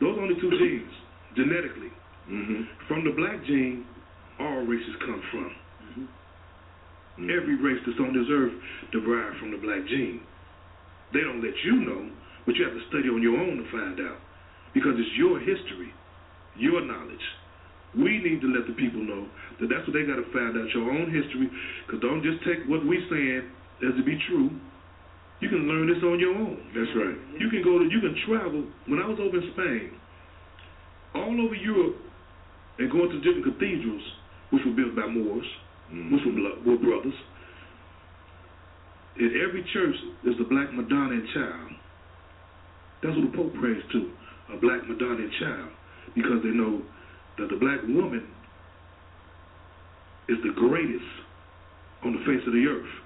Those 0.00 0.18
are 0.18 0.22
only 0.22 0.38
two 0.38 0.50
genes, 0.50 0.94
genetically. 1.34 1.90
hmm 2.26 2.62
From 2.86 3.02
the 3.02 3.14
black 3.14 3.42
gene, 3.46 3.86
all 4.38 4.62
races 4.62 4.94
come 5.02 5.22
from. 5.30 5.50
Mm-hmm. 5.82 7.30
Every 7.30 7.56
race 7.58 7.82
that's 7.86 7.98
on 7.98 8.14
this 8.14 8.30
earth 8.30 8.54
derived 8.94 9.38
from 9.38 9.50
the 9.50 9.58
black 9.58 9.82
gene. 9.90 10.22
They 11.12 11.20
don't 11.20 11.42
let 11.42 11.54
you 11.66 11.82
know, 11.82 12.08
but 12.46 12.54
you 12.56 12.64
have 12.64 12.74
to 12.74 12.84
study 12.88 13.10
on 13.10 13.20
your 13.20 13.36
own 13.36 13.58
to 13.58 13.66
find 13.70 13.98
out. 14.00 14.18
Because 14.72 14.96
it's 14.96 15.14
your 15.18 15.38
history, 15.38 15.92
your 16.56 16.80
knowledge. 16.80 17.26
We 17.92 18.24
need 18.24 18.40
to 18.40 18.48
let 18.48 18.64
the 18.64 18.72
people 18.72 19.04
know 19.04 19.28
that 19.60 19.68
that's 19.68 19.84
what 19.84 19.92
they 19.92 20.08
got 20.08 20.16
to 20.16 20.24
find 20.32 20.56
out, 20.56 20.64
your 20.72 20.88
own 20.88 21.12
history. 21.12 21.50
Because 21.84 22.00
don't 22.00 22.24
just 22.24 22.40
take 22.48 22.64
what 22.64 22.80
we're 22.86 23.04
saying 23.12 23.52
as 23.86 23.94
to 23.96 24.02
be 24.04 24.18
true. 24.28 24.50
You 25.40 25.48
can 25.48 25.66
learn 25.66 25.88
this 25.90 26.02
on 26.04 26.20
your 26.20 26.34
own. 26.34 26.56
That's 26.70 26.94
right. 26.94 27.18
You 27.40 27.50
can 27.50 27.62
go 27.64 27.78
to, 27.78 27.84
you 27.84 28.00
can 28.00 28.14
travel. 28.26 28.62
When 28.86 29.02
I 29.02 29.06
was 29.06 29.18
over 29.18 29.36
in 29.36 29.50
Spain, 29.52 29.90
all 31.14 31.34
over 31.34 31.54
Europe, 31.54 31.96
and 32.78 32.90
going 32.90 33.10
to 33.10 33.18
different 33.20 33.44
cathedrals, 33.44 34.02
which 34.50 34.62
were 34.64 34.72
built 34.72 34.94
by 34.96 35.06
Moors, 35.06 35.46
Mhm. 35.92 36.10
which 36.12 36.24
were, 36.24 36.72
were 36.72 36.78
brothers. 36.78 37.14
In 39.18 39.40
every 39.44 39.62
church, 39.74 39.96
there's 40.24 40.40
a 40.40 40.44
black 40.44 40.72
Madonna 40.72 41.12
and 41.12 41.28
child. 41.34 41.72
That's 43.02 43.16
what 43.16 43.30
the 43.30 43.36
Pope 43.36 43.54
prays 43.60 43.82
to, 43.92 44.10
a 44.54 44.56
black 44.56 44.88
Madonna 44.88 45.26
and 45.26 45.32
child, 45.32 45.68
because 46.14 46.42
they 46.42 46.50
know 46.50 46.82
that 47.36 47.50
the 47.50 47.56
black 47.56 47.82
woman 47.82 48.24
is 50.28 50.38
the 50.42 50.52
greatest 50.54 51.04
on 52.04 52.12
the 52.14 52.24
face 52.24 52.46
of 52.46 52.52
the 52.54 52.66
earth. 52.66 53.01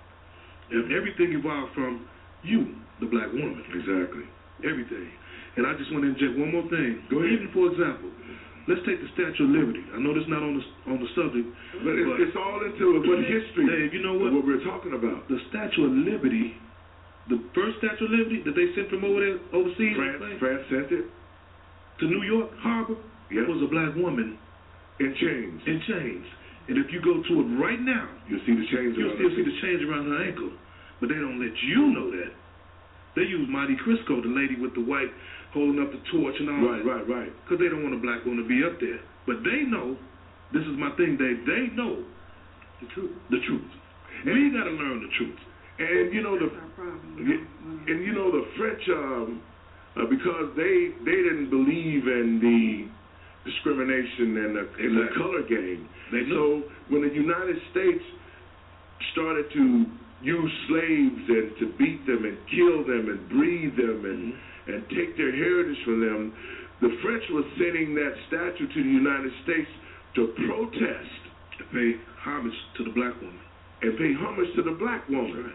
And 0.70 0.90
everything 0.92 1.32
evolved 1.36 1.74
from 1.74 2.06
you, 2.42 2.74
the 3.00 3.06
black 3.06 3.30
woman. 3.32 3.62
Exactly. 3.70 4.26
Everything. 4.66 5.06
And 5.56 5.66
I 5.66 5.72
just 5.78 5.88
want 5.92 6.04
to 6.04 6.10
inject 6.12 6.36
one 6.36 6.52
more 6.52 6.66
thing. 6.68 7.06
Go 7.10 7.22
ahead. 7.22 7.32
Even 7.38 7.48
for 7.54 7.70
example, 7.72 8.10
let's 8.68 8.82
take 8.84 9.00
the 9.00 9.08
Statue 9.16 9.46
of 9.46 9.52
Liberty. 9.56 9.84
I 9.94 10.00
know 10.02 10.12
this 10.12 10.26
not 10.28 10.42
on 10.42 10.58
the 10.58 10.64
on 10.90 10.98
the 11.00 11.08
subject, 11.16 11.48
But 11.80 11.94
it's, 11.96 12.08
but 12.10 12.18
it's 12.20 12.36
all 12.36 12.60
into 12.66 12.84
what 13.04 13.20
history, 13.24 13.64
Dave, 13.68 13.94
you 13.94 14.02
know 14.04 14.18
what? 14.20 14.32
what 14.36 14.44
we're 14.44 14.64
talking 14.66 14.92
about. 14.92 15.24
The 15.32 15.40
Statue 15.48 15.86
of 15.88 15.92
Liberty, 15.96 16.56
the 17.32 17.40
first 17.56 17.78
Statue 17.80 18.04
of 18.04 18.12
Liberty 18.12 18.42
that 18.44 18.52
they 18.58 18.68
sent 18.76 18.90
from 18.92 19.04
over 19.06 19.20
there 19.22 19.38
overseas 19.56 19.96
France, 19.96 20.36
France 20.42 20.62
sent 20.68 20.88
it 20.92 21.06
to 22.00 22.04
New 22.04 22.20
York 22.26 22.50
Harbor 22.60 22.96
It 23.32 23.48
was 23.48 23.62
a 23.64 23.70
black 23.72 23.96
woman 23.96 24.36
in 25.00 25.10
chains. 25.20 25.60
in 25.64 25.80
chains. 25.88 26.26
And 26.68 26.78
if 26.82 26.90
you 26.90 26.98
go 27.00 27.22
to 27.22 27.32
it 27.42 27.48
right 27.62 27.78
now, 27.80 28.08
You'll 28.28 28.42
see 28.46 28.54
the 28.58 28.66
change. 28.74 28.98
you'll 28.98 29.14
still 29.14 29.30
see 29.38 29.44
the 29.46 29.56
change 29.62 29.82
around 29.86 30.10
her 30.10 30.18
ankle. 30.26 30.50
But 31.00 31.08
they 31.10 31.20
don't 31.20 31.38
let 31.38 31.54
you 31.62 31.92
know 31.94 32.10
that. 32.10 32.32
They 33.14 33.22
use 33.22 33.46
Monte 33.48 33.76
Crisco, 33.86 34.20
the 34.20 34.28
lady 34.34 34.56
with 34.60 34.74
the 34.74 34.82
white 34.82 35.08
holding 35.54 35.80
up 35.80 35.88
the 35.92 36.02
torch 36.12 36.34
and 36.40 36.50
all 36.50 36.60
Right, 36.68 36.82
that. 36.84 36.90
right, 36.90 37.04
right. 37.08 37.16
Right. 37.30 37.32
Because 37.44 37.62
they 37.62 37.68
don't 37.70 37.82
want 37.86 37.94
a 37.94 38.02
black 38.02 38.24
woman 38.26 38.42
to 38.42 38.48
be 38.48 38.60
up 38.66 38.76
there. 38.80 39.00
But 39.24 39.40
they 39.46 39.62
know, 39.64 39.96
this 40.52 40.62
is 40.66 40.74
my 40.76 40.90
thing, 40.98 41.16
Dave, 41.16 41.46
they 41.46 41.70
know 41.74 42.02
The 42.82 42.86
truth. 42.92 43.14
the 43.30 43.40
truth. 43.46 43.70
And 44.26 44.32
We 44.34 44.50
got 44.52 44.64
to 44.64 44.74
learn 44.74 45.00
the 45.06 45.12
truth. 45.16 45.38
And 45.78 46.12
you 46.12 46.22
know 46.24 46.34
the 46.40 46.48
That's 46.50 46.60
our 46.60 46.68
problem. 46.76 47.14
Yeah, 47.20 47.92
and 47.94 47.98
you 48.04 48.12
know 48.16 48.32
the 48.32 48.44
French, 48.56 48.80
um, 48.90 49.40
uh, 49.96 50.06
because 50.08 50.48
they 50.56 50.92
they 51.04 51.20
didn't 51.24 51.48
believe 51.52 52.04
in 52.08 52.40
the 52.40 52.88
discrimination 53.44 54.36
and 54.40 54.50
the, 54.56 54.64
in 54.80 54.92
the 54.96 55.08
color 55.16 55.42
game. 55.44 55.88
They 56.12 56.22
so 56.30 56.62
when 56.88 57.02
the 57.02 57.14
United 57.14 57.56
States 57.70 58.02
started 59.12 59.46
to 59.52 59.86
use 60.22 60.52
slaves 60.68 61.22
and 61.28 61.48
to 61.60 61.66
beat 61.78 62.06
them 62.06 62.24
and 62.24 62.38
kill 62.48 62.86
them 62.86 63.10
and 63.10 63.28
breed 63.28 63.76
them 63.76 64.04
and 64.04 64.32
mm-hmm. 64.32 64.72
and 64.72 64.80
take 64.90 65.16
their 65.16 65.34
heritage 65.34 65.78
from 65.84 66.00
them, 66.00 66.32
the 66.80 66.90
French 67.02 67.24
was 67.30 67.44
sending 67.58 67.94
that 67.94 68.14
statue 68.28 68.66
to 68.68 68.80
the 68.82 68.94
United 69.02 69.32
States 69.44 69.70
to 70.16 70.32
protest 70.46 71.20
and 71.60 71.66
pay 71.72 71.90
homage 72.24 72.58
to 72.76 72.84
the 72.84 72.90
black 72.90 73.14
woman. 73.20 73.40
and 73.82 73.98
pay 73.98 74.12
homage 74.14 74.48
to 74.56 74.62
the 74.62 74.76
black 74.78 75.06
woman. 75.08 75.52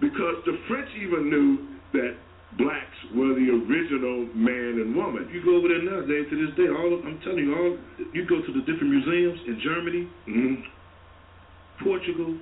Because 0.00 0.36
the 0.46 0.58
French 0.68 0.88
even 0.98 1.30
knew 1.30 1.58
that 1.92 2.16
blacks 2.58 2.98
were 3.16 3.32
the 3.32 3.48
original 3.48 4.28
man 4.34 4.80
and 4.80 4.96
woman. 4.96 5.28
You 5.32 5.40
go 5.44 5.56
over 5.56 5.68
there 5.68 5.82
now, 5.82 6.04
Dave, 6.04 6.28
to 6.28 6.36
this 6.36 6.52
day, 6.56 6.68
all 6.68 6.92
of, 6.92 7.04
I'm 7.04 7.20
telling 7.24 7.44
you, 7.44 7.52
all 7.56 7.72
you 8.12 8.26
go 8.28 8.40
to 8.44 8.50
the 8.52 8.60
different 8.68 8.92
museums 8.92 9.40
in 9.48 9.56
Germany, 9.64 10.02
mm-hmm. 10.28 11.84
Portugal, 11.84 12.36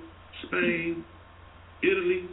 Spain, 0.47 1.03
Italy. 1.83 2.27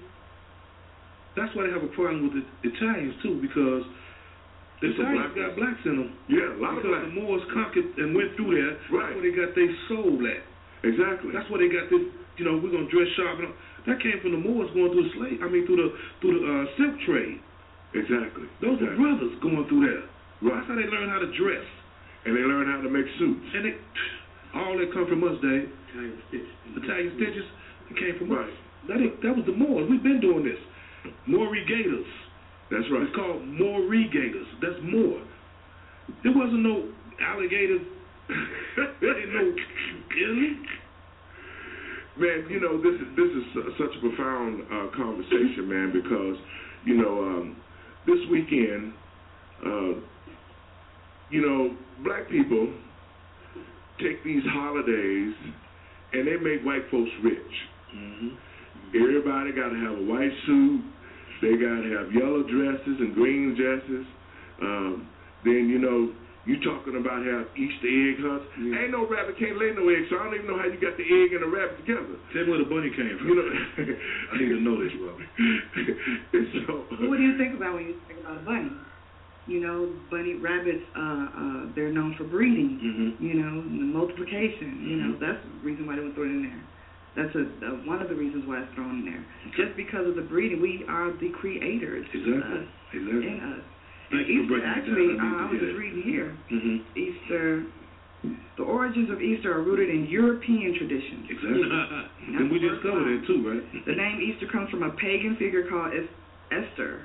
That's 1.37 1.55
why 1.55 1.71
they 1.71 1.73
have 1.73 1.87
a 1.87 1.93
problem 1.95 2.27
with 2.27 2.35
the 2.35 2.45
Italians 2.67 3.15
too, 3.23 3.39
because 3.39 3.87
the 4.83 4.91
It's 4.91 4.99
Italians 4.99 5.35
black- 5.35 5.39
got 5.39 5.51
blacks 5.55 5.83
in 5.87 5.95
them. 6.03 6.11
Yeah, 6.27 6.51
a 6.51 6.59
lot 6.59 6.79
of 6.79 6.83
because 6.83 6.99
blacks. 6.99 7.07
the 7.07 7.15
Moors 7.15 7.45
conquered 7.55 7.89
and 7.99 8.15
went 8.15 8.35
through 8.35 8.59
there. 8.59 8.75
Right. 8.91 9.07
That's 9.07 9.15
where 9.15 9.23
they 9.23 9.35
got 9.35 9.51
their 9.55 9.73
soul 9.87 10.19
at. 10.27 10.43
Exactly. 10.83 11.31
That's 11.35 11.47
where 11.51 11.63
they 11.63 11.71
got 11.71 11.91
this. 11.91 12.03
You 12.39 12.45
know, 12.47 12.59
we're 12.59 12.71
gonna 12.75 12.91
dress 12.91 13.11
sharp. 13.19 13.39
And 13.39 13.51
all. 13.51 13.59
That 13.87 14.03
came 14.03 14.19
from 14.23 14.35
the 14.35 14.43
Moors 14.43 14.71
going 14.75 14.91
through 14.95 15.11
the 15.11 15.15
slave. 15.19 15.39
I 15.43 15.49
mean, 15.51 15.67
through 15.67 15.79
the 15.83 15.91
through 16.23 16.35
the 16.39 16.43
uh, 16.47 16.65
silk 16.79 16.95
trade. 17.07 17.39
Exactly. 17.95 18.47
Those 18.61 18.77
are 18.85 18.93
brothers 18.97 19.33
going 19.41 19.65
through 19.69 19.85
there. 19.89 20.05
Right. 20.45 20.61
That's 20.61 20.69
how 20.69 20.77
they 20.77 20.89
learn 20.89 21.09
how 21.09 21.19
to 21.25 21.31
dress. 21.37 21.65
And 22.27 22.37
they 22.37 22.45
learn 22.45 22.69
how 22.69 22.83
to 22.85 22.91
make 22.91 23.07
suits. 23.19 23.47
And 23.55 23.65
they, 23.65 23.75
all 24.55 24.77
that 24.77 24.93
come 24.93 25.07
from 25.09 25.25
us, 25.25 25.37
Dave. 25.41 25.69
Italian 25.73 26.19
stitches. 26.29 26.53
Italian 26.77 27.11
stitches 27.17 27.47
it 27.91 27.97
came 27.97 28.15
from 28.21 28.31
Right. 28.33 28.45
us. 28.45 28.55
That 28.89 29.01
that 29.25 29.35
was 29.37 29.45
the 29.47 29.57
Moors. 29.57 29.89
We've 29.89 30.03
been 30.03 30.21
doing 30.21 30.45
this. 30.45 30.61
Mauri 31.27 31.65
Gators. 31.65 32.07
That's 32.71 32.85
right. 32.93 33.03
It's 33.03 33.17
called 33.17 33.47
Mauri 33.49 34.09
Gators. 34.13 34.47
That's 34.61 34.81
more. 34.85 35.21
There 36.23 36.33
wasn't 36.33 36.61
no 36.61 36.89
alligators. 37.21 37.81
there 39.01 39.19
ain't 39.19 39.33
no 39.33 39.57
Man, 42.19 42.51
you 42.51 42.59
know 42.59 42.83
this 42.83 42.99
is 42.99 43.09
this 43.15 43.31
is 43.31 43.45
su- 43.55 43.73
such 43.79 43.95
a 43.95 44.01
profound 44.03 44.63
uh, 44.67 44.91
conversation, 44.97 45.71
man, 45.71 45.93
because 45.95 46.35
you 46.85 46.99
know 46.99 47.23
um, 47.23 47.57
this 48.07 48.19
weekend, 48.31 48.93
uh, 49.65 50.01
you 51.31 51.43
know, 51.43 51.77
black 52.05 52.29
people 52.31 52.73
take 54.01 54.23
these 54.25 54.43
holidays 54.53 55.35
and 56.13 56.27
they 56.27 56.37
make 56.37 56.65
white 56.65 56.89
folks 56.91 57.11
rich. 57.23 57.53
Mm-hmm. 57.95 58.29
Everybody 58.97 59.53
got 59.53 59.69
to 59.69 59.77
have 59.77 59.99
a 59.99 60.05
white 60.09 60.33
suit. 60.47 60.85
They 61.43 61.53
got 61.53 61.83
to 61.83 61.91
have 61.99 62.13
yellow 62.13 62.43
dresses 62.43 62.97
and 62.99 63.15
green 63.15 63.55
dresses. 63.55 64.07
Um, 64.63 65.09
then 65.45 65.69
you 65.69 65.79
know 65.79 66.13
you 66.47 66.57
talking 66.65 66.97
about 66.97 67.21
how 67.27 67.45
Easter 67.59 67.89
egg 67.91 68.23
hunts. 68.23 68.47
Ain't 68.57 68.93
no 68.95 69.05
rabbit 69.09 69.37
can't 69.39 69.59
lay 69.59 69.75
no 69.75 69.89
egg, 69.91 70.07
so 70.09 70.17
I 70.17 70.31
don't 70.31 70.35
even 70.39 70.49
know 70.49 70.59
how 70.59 70.69
you 70.71 70.81
got 70.81 70.97
the 70.97 71.05
egg 71.05 71.35
and 71.35 71.43
the 71.45 71.51
rabbit 71.51 71.77
together. 71.83 72.17
Tell 72.33 72.45
me 72.47 72.51
where 72.55 72.63
the 72.63 72.71
bunny 72.71 72.91
came 72.95 73.15
from. 73.19 73.29
You 73.29 73.37
know, 73.37 73.49
I 74.33 74.35
need 74.39 74.51
to 74.57 74.61
know 74.63 74.77
this, 74.81 74.95
bro. 74.97 75.13
so, 76.65 76.73
What 77.11 77.19
do 77.21 77.25
you 77.25 77.37
think 77.37 77.57
about 77.59 77.75
when 77.77 77.93
you 77.93 77.97
think 78.09 78.21
about 78.21 78.39
a 78.41 78.45
bunny? 78.47 78.73
You 79.49 79.61
know, 79.65 79.93
bunny 80.13 80.37
rabbits, 80.37 80.85
uh, 80.93 81.01
uh, 81.01 81.61
they're 81.75 81.93
known 81.93 82.15
for 82.17 82.25
breeding. 82.25 82.77
Mm-hmm. 82.81 83.25
You 83.25 83.35
know, 83.41 83.65
and 83.65 83.93
multiplication. 83.93 84.85
You 84.85 84.97
know, 85.05 85.11
that's 85.21 85.41
the 85.41 85.53
reason 85.65 85.87
why 85.89 85.97
they 85.97 86.05
were 86.05 86.13
thrown 86.13 86.33
in 86.33 86.43
there. 86.49 86.63
That's 87.17 87.35
a, 87.35 87.45
uh, 87.67 87.83
one 87.89 88.01
of 88.01 88.09
the 88.09 88.15
reasons 88.15 88.45
why 88.47 88.61
it's 88.63 88.73
thrown 88.77 89.01
in 89.01 89.05
there. 89.09 89.25
Just 89.57 89.77
because 89.77 90.07
of 90.07 90.15
the 90.15 90.23
breeding, 90.23 90.61
we 90.61 90.85
are 90.89 91.11
the 91.17 91.33
creators. 91.41 92.07
Exactly. 92.13 92.41
Us, 92.41 92.69
Exactly. 92.93 93.27
in 93.27 93.41
us. 93.57 93.65
Thank 94.11 94.27
And 94.29 94.35
you 94.35 94.49
for 94.49 94.57
Easter, 94.59 94.67
actually. 94.69 95.09
I 95.21 95.25
uh, 95.25 95.45
I 95.45 95.51
was 95.53 95.61
just 95.61 95.77
reading 95.77 96.03
here. 96.03 96.33
Mm-hmm. 96.51 96.77
Easter, 96.97 97.65
the 98.57 98.65
origins 98.65 99.11
of 99.11 99.21
Easter 99.21 99.53
are 99.53 99.63
rooted 99.63 99.91
in 99.91 100.07
European 100.09 100.75
traditions. 100.77 101.29
Exactly. 101.29 101.69
and 102.41 102.51
we 102.51 102.59
just 102.59 102.81
covered 102.83 103.05
that 103.05 103.27
too, 103.29 103.45
right? 103.45 103.63
The 103.87 103.95
name 103.95 104.21
Easter 104.25 104.49
comes 104.51 104.71
from 104.71 104.83
a 104.83 104.91
pagan 104.97 105.37
figure 105.39 105.69
called 105.69 105.93
Es- 105.93 106.09
Esther. 106.51 107.05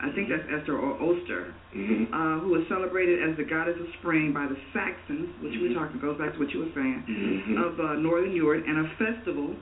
I 0.00 0.10
think 0.12 0.28
that's 0.28 0.44
Esther 0.50 0.76
or 0.76 0.98
Oster, 1.00 1.54
Mhm. 1.72 2.10
uh, 2.12 2.40
who 2.42 2.50
was 2.58 2.66
celebrated 2.68 3.22
as 3.22 3.36
the 3.38 3.44
goddess 3.44 3.78
of 3.80 3.86
spring 4.00 4.32
by 4.34 4.44
the 4.46 4.56
Saxons, 4.74 5.30
which 5.40 5.54
we 5.56 5.72
talked 5.72 5.96
goes 6.02 6.18
back 6.18 6.34
to 6.34 6.38
what 6.40 6.52
you 6.52 6.60
were 6.66 6.72
saying, 6.74 7.02
Mhm. 7.08 7.62
of 7.64 7.80
uh, 7.80 7.94
northern 7.94 8.32
Europe, 8.34 8.64
and 8.66 8.84
a 8.84 8.88
festival, 8.98 9.54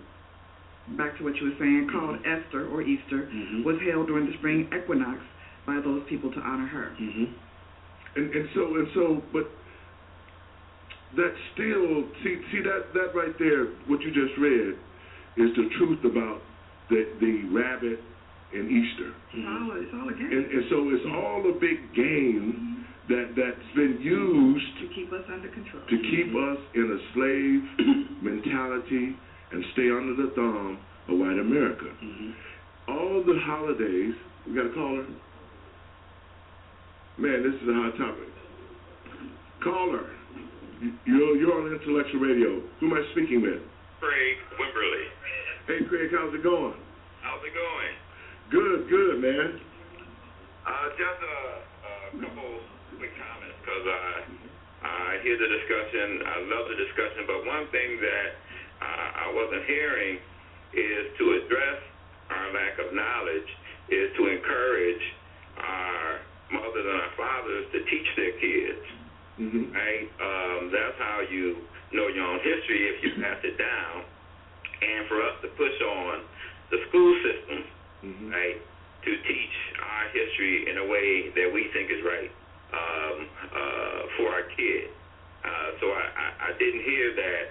back 0.96 1.16
to 1.18 1.24
what 1.24 1.36
you 1.38 1.48
were 1.52 1.56
saying, 1.60 1.88
called 1.92 2.18
Esther 2.26 2.66
or 2.72 2.80
Easter, 2.82 3.28
Mhm. 3.30 3.62
was 3.62 3.78
held 3.82 4.08
during 4.08 4.26
the 4.26 4.32
spring 4.40 4.66
equinox 4.74 5.20
by 5.66 5.80
those 5.84 6.02
people 6.08 6.30
to 6.32 6.40
honor 6.40 6.66
her. 6.66 6.96
Mm-hmm. 7.00 7.24
and 8.16 8.34
and 8.34 8.48
so 8.54 8.62
and 8.76 8.88
so, 8.94 9.22
but 9.32 9.46
that 11.16 11.32
still 11.54 12.04
see 12.22 12.40
see 12.50 12.60
that 12.62 12.92
that 12.94 13.14
right 13.14 13.36
there, 13.38 13.66
what 13.86 14.00
you 14.00 14.10
just 14.10 14.38
read, 14.38 14.74
is 15.36 15.50
the 15.56 15.68
truth 15.78 16.04
about 16.04 16.40
the 16.90 17.04
the 17.20 17.48
rabbit 17.52 18.00
and 18.52 18.68
Easter. 18.68 19.12
It's 19.32 19.46
all 19.48 19.70
it's 19.76 19.92
all 19.94 20.08
a 20.08 20.12
game 20.12 20.28
And, 20.28 20.44
and 20.44 20.64
so 20.68 20.76
it's 20.92 21.08
all 21.08 21.40
a 21.48 21.56
big 21.58 21.94
game 21.94 22.86
that 23.08 23.34
that's 23.36 23.68
been 23.74 23.98
used 24.00 24.72
to 24.80 24.94
keep 24.94 25.12
us 25.12 25.24
under 25.32 25.48
control. 25.48 25.82
to 25.88 25.96
keep 26.10 26.30
us 26.32 26.60
in 26.74 26.86
a 26.86 27.00
slave 27.12 27.60
mentality 28.22 29.16
and 29.52 29.64
stay 29.72 29.90
under 29.90 30.14
the 30.16 30.32
thumb 30.34 30.78
of 31.08 31.18
white 31.18 31.38
America. 31.38 31.90
Mm-hmm. 32.02 32.30
All 32.88 33.22
the 33.26 33.38
holidays, 33.42 34.14
we 34.46 34.54
got 34.54 34.66
a 34.66 34.74
caller? 34.74 35.04
Man, 37.18 37.42
this 37.44 37.54
is 37.60 37.68
a 37.68 37.74
hot 37.76 37.94
topic. 37.98 38.28
Caller, 39.62 40.06
you- 40.80 40.96
you're, 41.06 41.36
you're 41.36 41.54
on 41.54 41.72
intellectual 41.72 42.20
radio. 42.20 42.60
Who 42.80 42.86
am 42.90 42.94
I 42.94 43.04
speaking 43.12 43.42
with? 43.42 43.62
Craig 44.00 44.36
Wimberly. 44.58 45.06
Hey, 45.66 45.84
Craig, 45.86 46.10
how's 46.10 46.34
it 46.34 46.42
going? 46.42 46.74
How's 47.22 47.42
it 47.44 47.54
going? 47.54 47.92
Good, 48.50 48.88
good, 48.90 49.20
man. 49.22 49.60
Uh, 50.66 50.88
just 50.98 51.20
a, 51.22 51.36
a 52.18 52.26
couple 52.26 52.50
quick 52.98 53.14
comments 53.14 53.58
because 53.62 53.86
I 53.86 54.06
I 54.82 55.18
hear 55.22 55.38
the 55.38 55.46
discussion. 55.46 56.26
I 56.26 56.36
love 56.50 56.66
the 56.66 56.74
discussion, 56.74 57.22
but 57.30 57.46
one 57.46 57.70
thing 57.70 58.00
that 58.02 58.30
uh, 58.82 59.22
I 59.22 59.32
wasn't 59.34 59.62
hearing 59.70 60.18
is 60.74 61.04
to 61.18 61.24
address 61.38 61.78
our 62.30 62.46
lack 62.52 62.74
of 62.82 62.90
knowledge 62.94 63.46
is 63.94 64.10
to 64.18 64.26
encourage 64.26 65.04
our 65.62 66.18
mothers 66.52 66.86
and 66.86 66.98
our 67.00 67.12
fathers 67.16 67.64
to 67.72 67.78
teach 67.88 68.08
their 68.16 68.34
kids. 68.38 68.84
Mm-hmm. 69.40 69.72
Right? 69.72 70.06
Um, 70.20 70.70
that's 70.70 70.98
how 71.00 71.24
you 71.24 71.64
know 71.92 72.08
your 72.08 72.28
own 72.28 72.40
history 72.44 72.92
if 72.92 73.02
you 73.02 73.16
pass 73.20 73.40
it 73.42 73.56
down. 73.56 74.04
And 74.82 75.08
for 75.08 75.22
us 75.22 75.40
to 75.42 75.48
push 75.56 75.78
on 75.80 76.22
the 76.70 76.78
school 76.88 77.12
system, 77.24 77.64
Mm-hmm. 78.02 78.34
right, 78.34 78.58
to 79.06 79.10
teach 79.14 79.56
our 79.78 80.10
history 80.10 80.66
in 80.66 80.78
a 80.78 80.86
way 80.90 81.30
that 81.38 81.46
we 81.54 81.70
think 81.70 81.86
is 81.86 82.02
right 82.02 82.30
um, 82.74 83.18
uh, 83.54 84.00
for 84.18 84.26
our 84.26 84.42
kids. 84.58 84.90
Uh, 85.46 85.68
so 85.78 85.86
I, 85.86 86.04
I, 86.10 86.26
I 86.50 86.58
didn't 86.58 86.82
hear 86.82 87.14
that, 87.14 87.44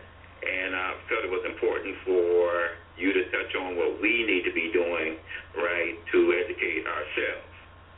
and 0.43 0.75
I 0.75 0.91
felt 1.07 1.23
it 1.23 1.31
was 1.31 1.47
important 1.47 1.95
for 2.03 2.75
you 2.99 3.15
to 3.15 3.23
touch 3.31 3.55
on 3.55 3.79
what 3.79 4.01
we 4.03 4.27
need 4.27 4.43
to 4.43 4.51
be 4.51 4.75
doing, 4.75 5.15
right, 5.55 5.95
to 6.11 6.19
educate 6.35 6.83
ourselves. 6.83 7.47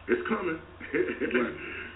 It's 0.07 0.23
coming. 0.27 0.59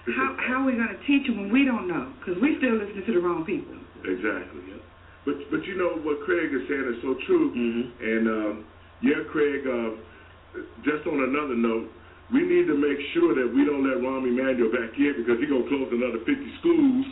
How 0.08 0.40
how 0.40 0.64
are 0.64 0.66
we 0.66 0.72
going 0.72 0.88
to 0.88 1.04
teach 1.04 1.28
them 1.28 1.36
when 1.36 1.52
we 1.52 1.68
don't 1.68 1.84
know? 1.84 2.08
Because 2.16 2.40
we 2.40 2.56
still 2.64 2.80
listening 2.80 3.04
to 3.04 3.12
the 3.12 3.20
wrong 3.20 3.44
people. 3.44 3.76
Exactly. 4.08 4.80
But 5.28 5.36
but 5.52 5.68
you 5.68 5.76
know 5.76 6.00
what 6.00 6.24
Craig 6.24 6.48
is 6.48 6.64
saying 6.72 6.88
is 6.96 7.04
so 7.04 7.20
true. 7.28 7.52
Mm-hmm. 7.52 7.84
And 8.00 8.24
um, 8.32 8.54
yeah, 9.04 9.20
Craig. 9.28 9.68
Uh, 9.68 10.00
just 10.82 11.06
on 11.06 11.22
another 11.22 11.54
note, 11.54 11.92
we 12.34 12.44
need 12.44 12.68
to 12.68 12.76
make 12.76 12.98
sure 13.14 13.36
that 13.36 13.48
we 13.48 13.64
don't 13.64 13.84
let 13.86 14.02
Rahm 14.04 14.26
Emanuel 14.28 14.72
back 14.72 14.96
in 14.98 15.14
because 15.22 15.38
he's 15.40 15.52
gonna 15.52 15.68
close 15.70 15.92
another 15.92 16.20
50 16.24 16.34
schools 16.60 17.06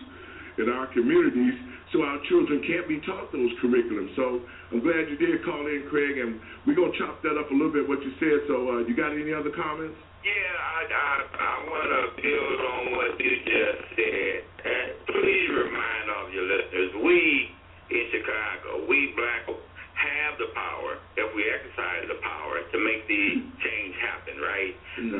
in 0.57 0.67
our 0.71 0.87
communities, 0.95 1.55
so 1.91 2.01
our 2.03 2.19
children 2.31 2.63
can't 2.63 2.87
be 2.87 2.99
taught 3.03 3.31
those 3.31 3.51
curriculums. 3.59 4.15
So 4.15 4.39
I'm 4.71 4.79
glad 4.79 5.11
you 5.11 5.19
did 5.19 5.43
call 5.43 5.67
in, 5.67 5.87
Craig, 5.91 6.17
and 6.19 6.39
we're 6.67 6.75
gonna 6.75 6.95
chop 6.97 7.21
that 7.23 7.35
up 7.37 7.51
a 7.51 7.55
little 7.55 7.71
bit 7.71 7.87
what 7.87 8.01
you 8.03 8.11
said. 8.19 8.47
So 8.47 8.79
uh, 8.79 8.87
you 8.87 8.95
got 8.95 9.11
any 9.11 9.31
other 9.31 9.51
comments? 9.51 9.99
Yeah, 10.25 10.33
I, 10.33 10.81
I, 10.89 11.11
I 11.37 11.53
want 11.69 11.85
to 11.85 12.01
build 12.17 12.57
on 12.65 12.83
what 12.97 13.13
you 13.21 13.45
just 13.45 13.81
said. 13.93 14.41
And 14.65 14.89
please 15.05 15.45
remind 15.53 16.09
all 16.09 16.33
your 16.33 16.49
listeners, 16.49 16.97
we 17.05 17.53
in 17.93 18.05
Chicago, 18.09 18.89
we 18.89 19.13
black 19.13 19.45
have 19.45 20.33
the 20.41 20.49
power, 20.57 20.97
if 21.13 21.29
we 21.37 21.45
exercise 21.45 22.09
the 22.09 22.17
power, 22.25 22.57
to 22.57 22.77
make 22.81 23.05
the 23.05 23.37
change 23.61 23.93
happen, 24.01 24.41
right? 24.41 24.73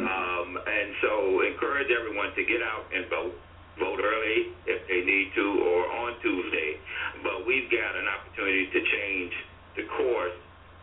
Um, 0.09 0.57
and 0.57 0.89
so 1.05 1.11
encourage 1.53 1.93
everyone 1.93 2.33
to 2.33 2.41
get 2.41 2.65
out 2.65 2.89
and 2.89 3.05
vote. 3.05 3.37
Vote 3.77 3.99
early 4.01 4.55
if 4.65 4.87
they 4.89 5.05
need 5.05 5.35
to 5.35 5.45
or 5.69 5.85
on 6.01 6.17
Tuesday. 6.23 6.81
But 7.21 7.45
we've 7.45 7.69
got 7.69 7.93
an 7.93 8.09
opportunity 8.09 8.73
to 8.73 8.79
change 8.81 9.33
the 9.77 9.83
course 9.85 10.33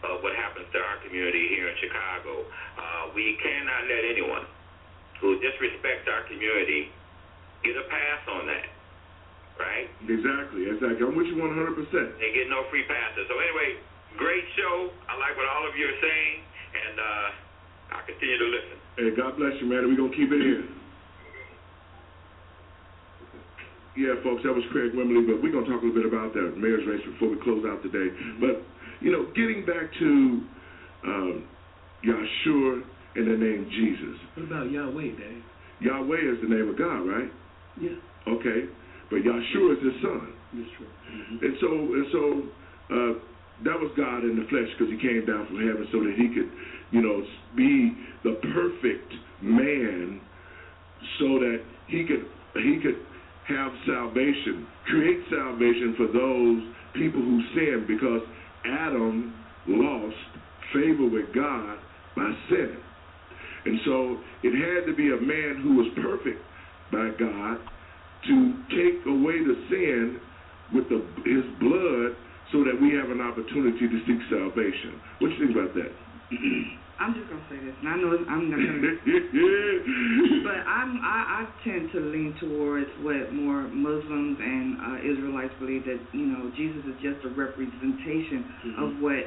of 0.03 0.23
what 0.23 0.35
happens 0.35 0.67
to 0.73 0.79
our 0.79 0.99
community 1.07 1.49
here 1.55 1.69
in 1.71 1.77
Chicago. 1.79 2.47
Uh, 2.75 3.15
we 3.15 3.39
cannot 3.43 3.87
let 3.87 4.03
anyone 4.03 4.45
who 5.23 5.39
disrespects 5.39 6.07
our 6.11 6.27
community 6.27 6.91
get 7.63 7.79
a 7.79 7.87
pass 7.87 8.21
on 8.27 8.47
that. 8.51 8.67
Right? 9.61 9.87
Exactly, 10.11 10.67
exactly. 10.67 11.07
I'm 11.07 11.15
with 11.15 11.31
you 11.31 11.39
100%. 11.39 12.19
They 12.19 12.35
get 12.35 12.51
no 12.51 12.67
free 12.73 12.83
passes. 12.89 13.31
So 13.31 13.39
anyway, 13.39 13.79
great 14.19 14.43
show. 14.59 14.91
I 15.07 15.15
like 15.23 15.39
what 15.39 15.47
all 15.47 15.69
of 15.69 15.79
you 15.79 15.87
are 15.87 16.01
saying, 16.03 16.35
and 16.75 16.97
uh, 16.99 17.95
I'll 17.95 18.07
continue 18.09 18.39
to 18.39 18.49
listen. 18.51 18.77
Hey, 18.99 19.11
God 19.15 19.39
bless 19.39 19.55
you, 19.63 19.71
man. 19.71 19.87
We're 19.87 20.01
going 20.01 20.11
to 20.11 20.19
keep 20.19 20.33
it 20.33 20.43
here. 20.43 20.67
Yeah, 23.93 24.17
folks, 24.25 24.41
that 24.49 24.57
was 24.57 24.65
Craig 24.73 24.97
Wimberly, 24.97 25.29
but 25.29 25.45
we're 25.45 25.53
going 25.53 25.69
to 25.69 25.71
talk 25.71 25.85
a 25.85 25.87
little 25.87 26.01
bit 26.01 26.09
about 26.09 26.33
that 26.33 26.57
mayor's 26.57 26.81
race 26.89 27.05
before 27.05 27.29
we 27.29 27.37
close 27.45 27.61
out 27.69 27.85
today. 27.85 28.09
But, 28.41 28.65
you 29.03 29.13
know, 29.13 29.27
getting 29.35 29.65
back 29.67 29.91
to 29.99 30.09
um, 31.05 31.45
Yahshua 32.05 32.83
and 33.17 33.27
the 33.27 33.37
name 33.37 33.69
Jesus. 33.71 34.17
What 34.35 34.47
about 34.47 34.71
Yahweh, 34.71 35.19
Dave? 35.19 35.43
Yahweh 35.81 36.23
is 36.33 36.39
the 36.43 36.49
name 36.49 36.69
of 36.71 36.79
God, 36.79 37.03
right? 37.03 37.31
Yeah. 37.81 37.99
Okay. 38.29 38.71
But 39.11 39.27
Yahshua 39.27 39.77
is 39.77 39.83
his 39.83 39.99
son. 40.03 40.33
That's 40.55 40.71
true. 40.79 40.87
Mm-hmm. 40.87 41.45
And 41.45 41.55
so, 41.61 41.69
and 41.69 42.07
so, 42.13 42.23
uh, 42.93 43.13
that 43.65 43.79
was 43.79 43.93
God 43.97 44.25
in 44.25 44.39
the 44.39 44.47
flesh 44.51 44.71
because 44.75 44.91
he 44.91 44.99
came 44.99 45.23
down 45.27 45.47
from 45.47 45.63
heaven 45.63 45.87
so 45.93 46.03
that 46.03 46.15
he 46.19 46.27
could, 46.35 46.51
you 46.91 47.03
know, 47.03 47.23
be 47.55 47.95
the 48.25 48.39
perfect 48.51 49.11
man 49.43 50.21
so 51.19 51.39
that 51.39 51.63
he 51.87 52.05
could 52.07 52.27
he 52.59 52.79
could 52.83 52.99
have 53.49 53.73
salvation, 53.87 54.67
create 54.87 55.21
salvation 55.31 55.95
for 55.97 56.07
those 56.07 56.59
people 56.95 57.21
who 57.21 57.41
sin 57.55 57.85
because 57.89 58.23
Adam 58.67 59.35
lost 59.67 60.17
favor 60.73 61.09
with 61.09 61.35
God 61.35 61.79
by 62.17 62.31
sinning. 62.49 62.83
And 63.65 63.79
so 63.85 64.19
it 64.43 64.55
had 64.55 64.87
to 64.91 64.95
be 64.97 65.09
a 65.13 65.21
man 65.21 65.63
who 65.63 65.77
was 65.79 65.89
perfect 66.03 66.43
by 66.91 67.11
God 67.19 67.59
to 68.27 68.35
take 68.71 69.07
away 69.07 69.39
the 69.43 69.57
sin 69.71 70.21
with 70.75 70.89
the, 70.89 70.99
his 71.27 71.47
blood 71.61 72.17
so 72.51 72.65
that 72.65 72.77
we 72.81 72.93
have 72.95 73.11
an 73.11 73.21
opportunity 73.21 73.87
to 73.89 73.99
seek 74.07 74.21
salvation. 74.29 75.01
What 75.19 75.29
do 75.31 75.35
you 75.35 75.41
think 75.47 75.57
about 75.57 75.73
that? 75.75 75.93
I'm 77.03 77.19
just 77.19 77.27
gonna 77.27 77.43
say 77.51 77.59
this, 77.59 77.75
and 77.83 77.89
I 77.89 77.97
know 77.99 78.15
I'm 78.15 78.47
not 78.47 78.63
gonna, 78.63 78.95
but 80.47 80.61
I'm 80.71 81.03
I, 81.03 81.12
I 81.23 81.47
tend 81.65 81.91
to 81.93 82.01
lean 82.01 82.35
towards 82.41 82.89
what 83.03 83.33
more 83.33 83.63
Muslims 83.69 84.39
and 84.41 84.77
uh, 84.81 84.99
Israelites 85.13 85.55
believe 85.61 85.85
that 85.85 86.01
you 86.13 86.27
know 86.27 86.51
Jesus 86.57 86.83
is 86.87 86.97
just 87.03 87.25
a 87.25 87.31
representation 87.35 88.45
Mm-hmm. 88.63 88.83
of 88.83 88.91
what 89.03 89.25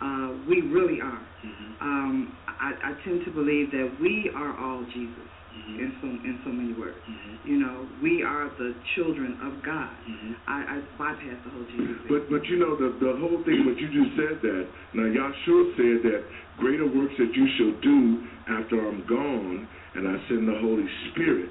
uh, 0.00 0.30
we 0.48 0.62
really 0.70 1.00
are. 1.00 1.20
Mm-hmm. 1.44 1.70
Um, 1.82 2.36
I, 2.46 2.94
I 2.94 3.04
tend 3.04 3.24
to 3.26 3.30
believe 3.32 3.70
that 3.72 3.88
we 4.00 4.30
are 4.34 4.56
all 4.56 4.84
Jesus 4.94 5.28
Mm-hmm. 5.48 5.80
in 5.80 5.90
so 5.98 6.06
in 6.06 6.34
so 6.44 6.50
many 6.52 6.72
words. 6.78 6.94
You 7.42 7.58
know, 7.58 7.88
we 8.04 8.22
are 8.22 8.46
the 8.60 8.76
children 8.94 9.32
of 9.42 9.58
God. 9.64 9.90
Mm-hmm. 10.06 10.32
I, 10.46 10.58
I 10.76 10.76
bypass 11.00 11.38
the 11.42 11.50
whole 11.50 11.64
Jesus. 11.72 11.98
thing. 11.98 12.06
But 12.06 12.30
but 12.30 12.44
you 12.46 12.60
know 12.60 12.76
the 12.76 12.94
the 13.00 13.16
whole 13.18 13.42
thing. 13.42 13.64
What 13.66 13.74
you 13.80 13.88
just 13.90 14.12
said 14.14 14.38
that 14.44 14.62
now 14.94 15.08
Yahshua 15.08 15.62
said 15.74 15.98
that 16.04 16.20
greater 16.62 16.86
works 16.86 17.16
that 17.18 17.32
you 17.34 17.46
shall 17.58 17.74
do 17.80 17.98
after 18.60 18.76
I'm 18.86 19.02
gone, 19.08 19.66
and 19.94 20.08
I 20.08 20.16
send 20.28 20.48
the 20.48 20.58
Holy 20.60 20.86
Spirit 21.12 21.50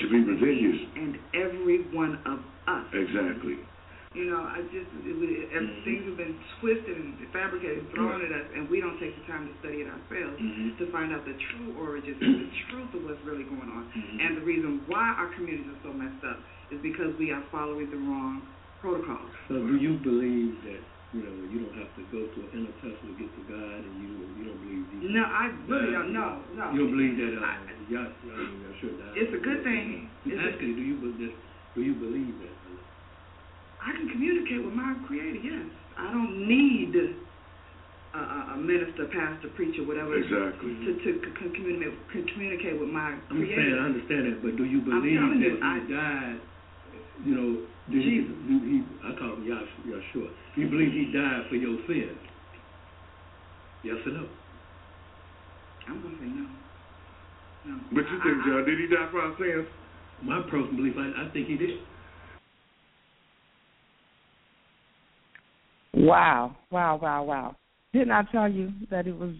to 0.00 0.04
be 0.10 0.20
within 0.26 0.56
you. 0.58 0.74
and 1.00 1.12
every 1.34 1.90
one 1.94 2.18
of 2.26 2.38
us. 2.66 2.86
Exactly. 2.92 3.70
You 4.14 4.30
know, 4.30 4.42
I 4.46 4.62
just 4.70 4.90
it, 4.94 5.10
it, 5.10 5.50
Mm-hmm. 5.54 5.82
things 5.86 6.02
have 6.06 6.16
been 6.18 6.38
twisted 6.60 6.94
and 6.98 7.18
fabricated, 7.34 7.78
and 7.82 7.90
thrown 7.90 8.22
at 8.22 8.30
us, 8.30 8.46
and 8.54 8.70
we 8.70 8.78
don't 8.80 8.98
take 9.02 9.14
the 9.18 9.26
time 9.26 9.50
to 9.50 9.54
study 9.58 9.82
it 9.82 9.88
ourselves 9.90 10.38
Mhm. 10.38 10.78
to 10.78 10.86
find 10.94 11.10
out 11.12 11.24
the 11.26 11.34
true 11.50 11.74
origins 11.78 12.18
and 12.22 12.46
the 12.46 12.50
truth 12.70 12.94
of 12.94 13.02
what's 13.02 13.22
really 13.26 13.42
going 13.44 13.66
on. 13.70 13.90
Mhm. 13.90 14.20
And 14.22 14.30
the 14.38 14.42
reason 14.46 14.82
why 14.86 15.14
our 15.18 15.34
communities 15.34 15.66
are 15.70 15.82
so 15.82 15.92
messed 15.92 16.22
up 16.24 16.38
is 16.70 16.80
because 16.80 17.14
we 17.18 17.30
are 17.30 17.42
following 17.50 17.90
the 17.90 17.98
wrong 17.98 18.54
protocols. 18.78 19.32
So 19.48 19.66
do 19.66 19.76
you 19.76 19.94
believe 19.98 20.62
that 20.62 20.82
you 21.14 21.22
know 21.22 21.46
you 21.46 21.62
don't 21.62 21.78
have 21.78 21.94
to 21.94 22.02
go 22.10 22.26
to 22.34 22.38
an 22.42 22.50
inner 22.58 22.74
temple 22.82 23.06
to 23.06 23.14
get 23.14 23.30
to 23.38 23.42
God, 23.46 23.86
and 23.86 23.94
you 23.94 24.34
you 24.34 24.42
don't 24.50 24.58
believe 24.58 24.90
Jesus? 24.90 25.14
No, 25.14 25.22
I 25.22 25.46
really 25.70 25.94
don't. 25.94 26.10
No, 26.12 26.42
no. 26.58 26.64
You 26.74 26.78
don't 26.82 26.90
believe 26.98 27.14
that 27.22 27.38
uh, 27.38 27.46
I- 27.46 27.62
Yah, 27.86 28.02
I 28.02 28.36
mean, 28.50 28.66
Yahshua 28.66 28.98
died? 28.98 29.14
It's 29.14 29.30
a 29.30 29.38
good 29.38 29.62
thing. 29.62 30.10
I'm 30.26 30.30
It's 30.32 30.40
a- 30.42 30.48
asking, 30.50 30.74
do 30.74 30.82
you 30.82 30.96
be- 30.98 31.14
that- 31.22 31.38
do 31.78 31.80
you 31.86 31.94
believe 31.94 32.38
that? 32.42 32.56
I 33.84 33.92
can 33.94 34.08
communicate 34.08 34.64
with 34.64 34.74
my 34.74 34.94
Creator. 35.06 35.38
Yes, 35.44 35.68
I 35.98 36.10
don't 36.10 36.48
need 36.48 36.96
a, 36.96 37.06
a, 38.18 38.22
a 38.54 38.56
minister, 38.56 39.04
pastor, 39.12 39.48
preacher, 39.54 39.84
whatever. 39.84 40.16
Exactly. 40.16 40.72
To 40.82 40.90
to 40.98 41.10
c- 41.20 41.50
communicate 41.54 41.94
c- 42.10 42.26
communicate 42.32 42.80
with 42.80 42.88
my 42.88 43.18
I'm 43.30 43.38
Creator. 43.38 43.54
saying 43.54 43.74
I 43.78 43.84
understand 43.86 44.22
that, 44.32 44.42
but 44.42 44.56
do 44.56 44.64
you 44.64 44.80
I'm 44.90 45.02
believe 45.02 45.20
that 45.46 45.54
you, 45.54 45.62
I- 45.62 45.86
died? 45.86 46.40
You 47.22 47.34
know, 47.34 47.50
did 47.90 48.02
Jesus. 48.02 48.34
He, 48.48 48.58
do 48.58 48.64
he, 48.64 48.82
I 49.06 49.14
call 49.18 49.36
him 49.38 49.44
Yahshua. 49.46 49.86
Yahshua. 49.86 50.28
Do 50.54 50.60
you 50.60 50.66
mm-hmm. 50.66 50.76
believe 50.76 50.92
he 50.92 51.12
died 51.12 51.46
for 51.48 51.56
your 51.56 51.78
sins? 51.86 52.18
Yes 53.84 53.96
or 54.06 54.12
no? 54.12 54.26
I'm 55.86 56.02
gonna 56.02 56.16
say 56.18 56.26
no. 56.26 56.48
No. 57.66 57.80
What 57.92 58.04
you 58.10 58.18
I- 58.18 58.24
think, 58.24 58.36
I- 58.42 58.48
John? 58.48 58.64
Did 58.64 58.78
he 58.80 58.86
die 58.86 59.08
for 59.10 59.20
our 59.20 59.36
sins? 59.38 59.68
My 60.22 60.40
personal 60.42 60.76
belief, 60.76 60.94
I, 60.96 61.26
I 61.26 61.30
think 61.32 61.48
he 61.48 61.56
did. 61.56 61.78
Wow, 65.92 66.56
wow, 66.70 66.98
wow, 67.00 67.22
wow. 67.22 67.56
Didn't 67.92 68.10
I 68.10 68.22
tell 68.32 68.48
you 68.50 68.72
that 68.90 69.06
it 69.06 69.16
was 69.16 69.34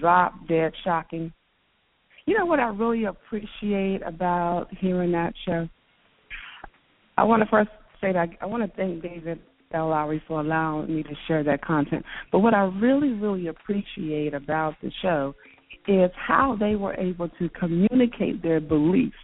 drop 0.00 0.34
dead 0.48 0.72
shocking? 0.84 1.32
You 2.26 2.36
know 2.36 2.44
what 2.44 2.60
I 2.60 2.68
really 2.68 3.04
appreciate 3.04 4.02
about 4.04 4.66
hearing 4.78 5.12
that 5.12 5.32
show? 5.46 5.68
I 7.16 7.24
want 7.24 7.42
to 7.42 7.48
first 7.48 7.70
say 8.00 8.12
that 8.12 8.28
I 8.40 8.46
want 8.46 8.62
to 8.62 8.76
thank 8.76 9.02
David 9.02 9.40
L. 9.72 9.88
Lowery 9.88 10.22
for 10.28 10.40
allowing 10.40 10.94
me 10.94 11.02
to 11.02 11.14
share 11.26 11.42
that 11.44 11.64
content. 11.64 12.04
But 12.30 12.40
what 12.40 12.54
I 12.54 12.62
really, 12.62 13.10
really 13.10 13.48
appreciate 13.48 14.34
about 14.34 14.74
the 14.82 14.90
show 15.02 15.34
is 15.88 16.10
how 16.16 16.56
they 16.58 16.76
were 16.76 16.94
able 16.94 17.28
to 17.28 17.48
communicate 17.50 18.42
their 18.42 18.60
beliefs 18.60 19.16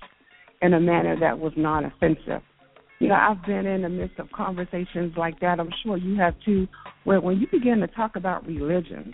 in 0.60 0.74
a 0.74 0.80
manner 0.80 1.18
that 1.18 1.38
was 1.38 1.52
non 1.56 1.84
offensive. 1.84 2.42
You 3.00 3.08
know, 3.08 3.14
I've 3.14 3.44
been 3.44 3.66
in 3.66 3.82
the 3.82 3.88
midst 3.88 4.20
of 4.20 4.30
conversations 4.30 5.14
like 5.16 5.40
that. 5.40 5.58
I'm 5.58 5.72
sure 5.82 5.96
you 5.96 6.16
have 6.20 6.34
too, 6.44 6.68
where 7.02 7.20
when 7.20 7.40
you 7.40 7.48
begin 7.50 7.80
to 7.80 7.88
talk 7.88 8.14
about 8.14 8.46
religion, 8.46 9.12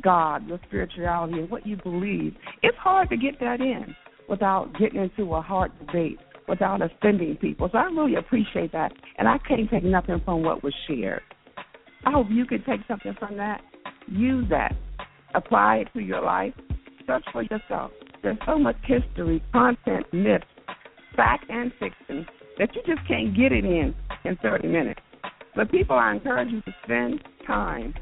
God, 0.00 0.46
your 0.46 0.60
spirituality, 0.66 1.40
and 1.40 1.50
what 1.50 1.66
you 1.66 1.76
believe, 1.76 2.34
it's 2.62 2.76
hard 2.78 3.10
to 3.10 3.16
get 3.16 3.40
that 3.40 3.60
in 3.60 3.96
without 4.28 4.72
getting 4.78 5.02
into 5.02 5.34
a 5.34 5.42
hard 5.42 5.72
debate, 5.84 6.18
without 6.48 6.82
offending 6.82 7.36
people. 7.36 7.68
So 7.72 7.78
I 7.78 7.84
really 7.84 8.16
appreciate 8.16 8.72
that, 8.72 8.92
and 9.18 9.28
I 9.28 9.38
can't 9.38 9.70
take 9.70 9.84
nothing 9.84 10.20
from 10.24 10.42
what 10.42 10.62
was 10.62 10.74
shared. 10.86 11.22
I 12.06 12.12
hope 12.12 12.26
you 12.30 12.44
can 12.44 12.62
take 12.64 12.80
something 12.86 13.14
from 13.18 13.36
that, 13.38 13.62
use 14.08 14.46
that, 14.50 14.74
apply 15.34 15.76
it 15.76 15.88
to 15.94 16.00
your 16.00 16.22
life, 16.22 16.52
search 17.06 17.24
for 17.32 17.42
yourself. 17.42 17.90
There's 18.22 18.38
so 18.46 18.58
much 18.58 18.76
history, 18.84 19.42
content, 19.52 20.06
myths, 20.12 20.44
fact, 21.16 21.44
and 21.48 21.72
fiction 21.78 22.26
that 22.58 22.74
you 22.74 22.82
just 22.86 23.06
can't 23.08 23.36
get 23.36 23.52
it 23.52 23.64
in 23.64 23.94
in 24.24 24.36
30 24.42 24.68
minutes. 24.68 25.00
But 25.56 25.70
people, 25.70 25.96
I 25.96 26.14
encourage 26.14 26.50
you 26.50 26.60
to 26.62 26.74
spend 26.84 27.20
time 27.46 27.94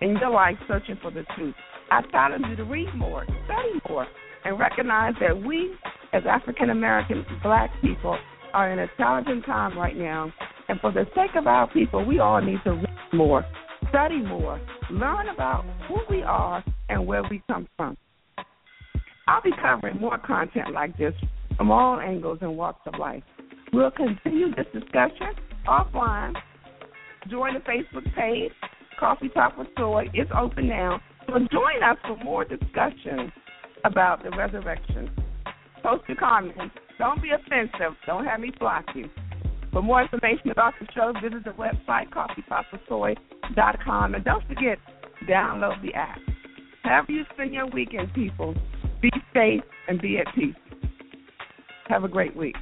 in 0.00 0.16
your 0.16 0.30
life 0.30 0.56
searching 0.68 0.98
for 1.02 1.10
the 1.10 1.24
truth. 1.36 1.54
I 1.90 2.02
challenge 2.10 2.44
you 2.48 2.56
to 2.56 2.64
read 2.64 2.94
more, 2.94 3.24
study 3.24 3.80
more, 3.88 4.06
and 4.44 4.58
recognize 4.58 5.14
that 5.20 5.36
we, 5.42 5.74
as 6.12 6.22
African 6.28 6.70
American 6.70 7.24
black 7.42 7.70
people, 7.80 8.18
are 8.52 8.72
in 8.72 8.78
a 8.78 8.86
challenging 8.96 9.42
time 9.42 9.78
right 9.78 9.96
now. 9.96 10.32
And 10.68 10.80
for 10.80 10.92
the 10.92 11.04
sake 11.14 11.36
of 11.36 11.46
our 11.46 11.68
people, 11.68 12.04
we 12.04 12.18
all 12.18 12.40
need 12.40 12.58
to 12.64 12.72
read 12.72 12.88
more, 13.12 13.44
study 13.88 14.20
more, 14.20 14.60
learn 14.90 15.28
about 15.28 15.64
who 15.88 15.98
we 16.08 16.22
are 16.22 16.64
and 16.88 17.06
where 17.06 17.22
we 17.28 17.42
come 17.48 17.68
from. 17.76 17.96
I'll 19.28 19.42
be 19.42 19.52
covering 19.62 20.00
more 20.00 20.18
content 20.18 20.72
like 20.72 20.96
this 20.98 21.14
from 21.56 21.70
all 21.70 22.00
angles 22.00 22.38
and 22.40 22.56
walks 22.56 22.80
of 22.86 22.98
life. 22.98 23.22
We'll 23.72 23.92
continue 23.92 24.54
this 24.54 24.66
discussion 24.72 25.34
offline. 25.66 26.34
Join 27.28 27.54
the 27.54 27.60
Facebook 27.60 28.12
page, 28.16 28.50
Coffee 28.98 29.28
Talk 29.28 29.56
with 29.56 29.68
Soy. 29.78 30.06
It's 30.14 30.30
open 30.36 30.68
now. 30.68 31.00
So 31.26 31.34
join 31.34 31.82
us 31.84 31.96
for 32.02 32.16
more 32.24 32.44
discussion 32.44 33.30
about 33.84 34.24
the 34.24 34.30
resurrection. 34.30 35.10
Post 35.82 36.04
your 36.08 36.16
comments. 36.16 36.74
Don't 36.98 37.22
be 37.22 37.30
offensive. 37.30 37.94
Don't 38.06 38.24
have 38.24 38.40
me 38.40 38.50
block 38.58 38.86
you. 38.94 39.08
For 39.72 39.82
more 39.82 40.02
information 40.02 40.50
about 40.50 40.74
the 40.80 40.86
show, 40.94 41.12
visit 41.22 41.44
the 41.44 41.50
website, 41.50 42.10
coffeetalkwithsoy.com. 42.10 44.14
And 44.14 44.24
don't 44.24 44.46
forget, 44.46 44.78
download 45.28 45.80
the 45.82 45.94
app. 45.94 46.18
However 46.82 47.12
you 47.12 47.24
spend 47.32 47.54
your 47.54 47.68
weekend, 47.68 48.12
people, 48.14 48.54
be 49.00 49.10
safe 49.32 49.62
and 49.88 50.00
be 50.00 50.18
at 50.18 50.26
peace. 50.34 50.54
Have 51.88 52.04
a 52.04 52.08
great 52.08 52.36
week. 52.36 52.56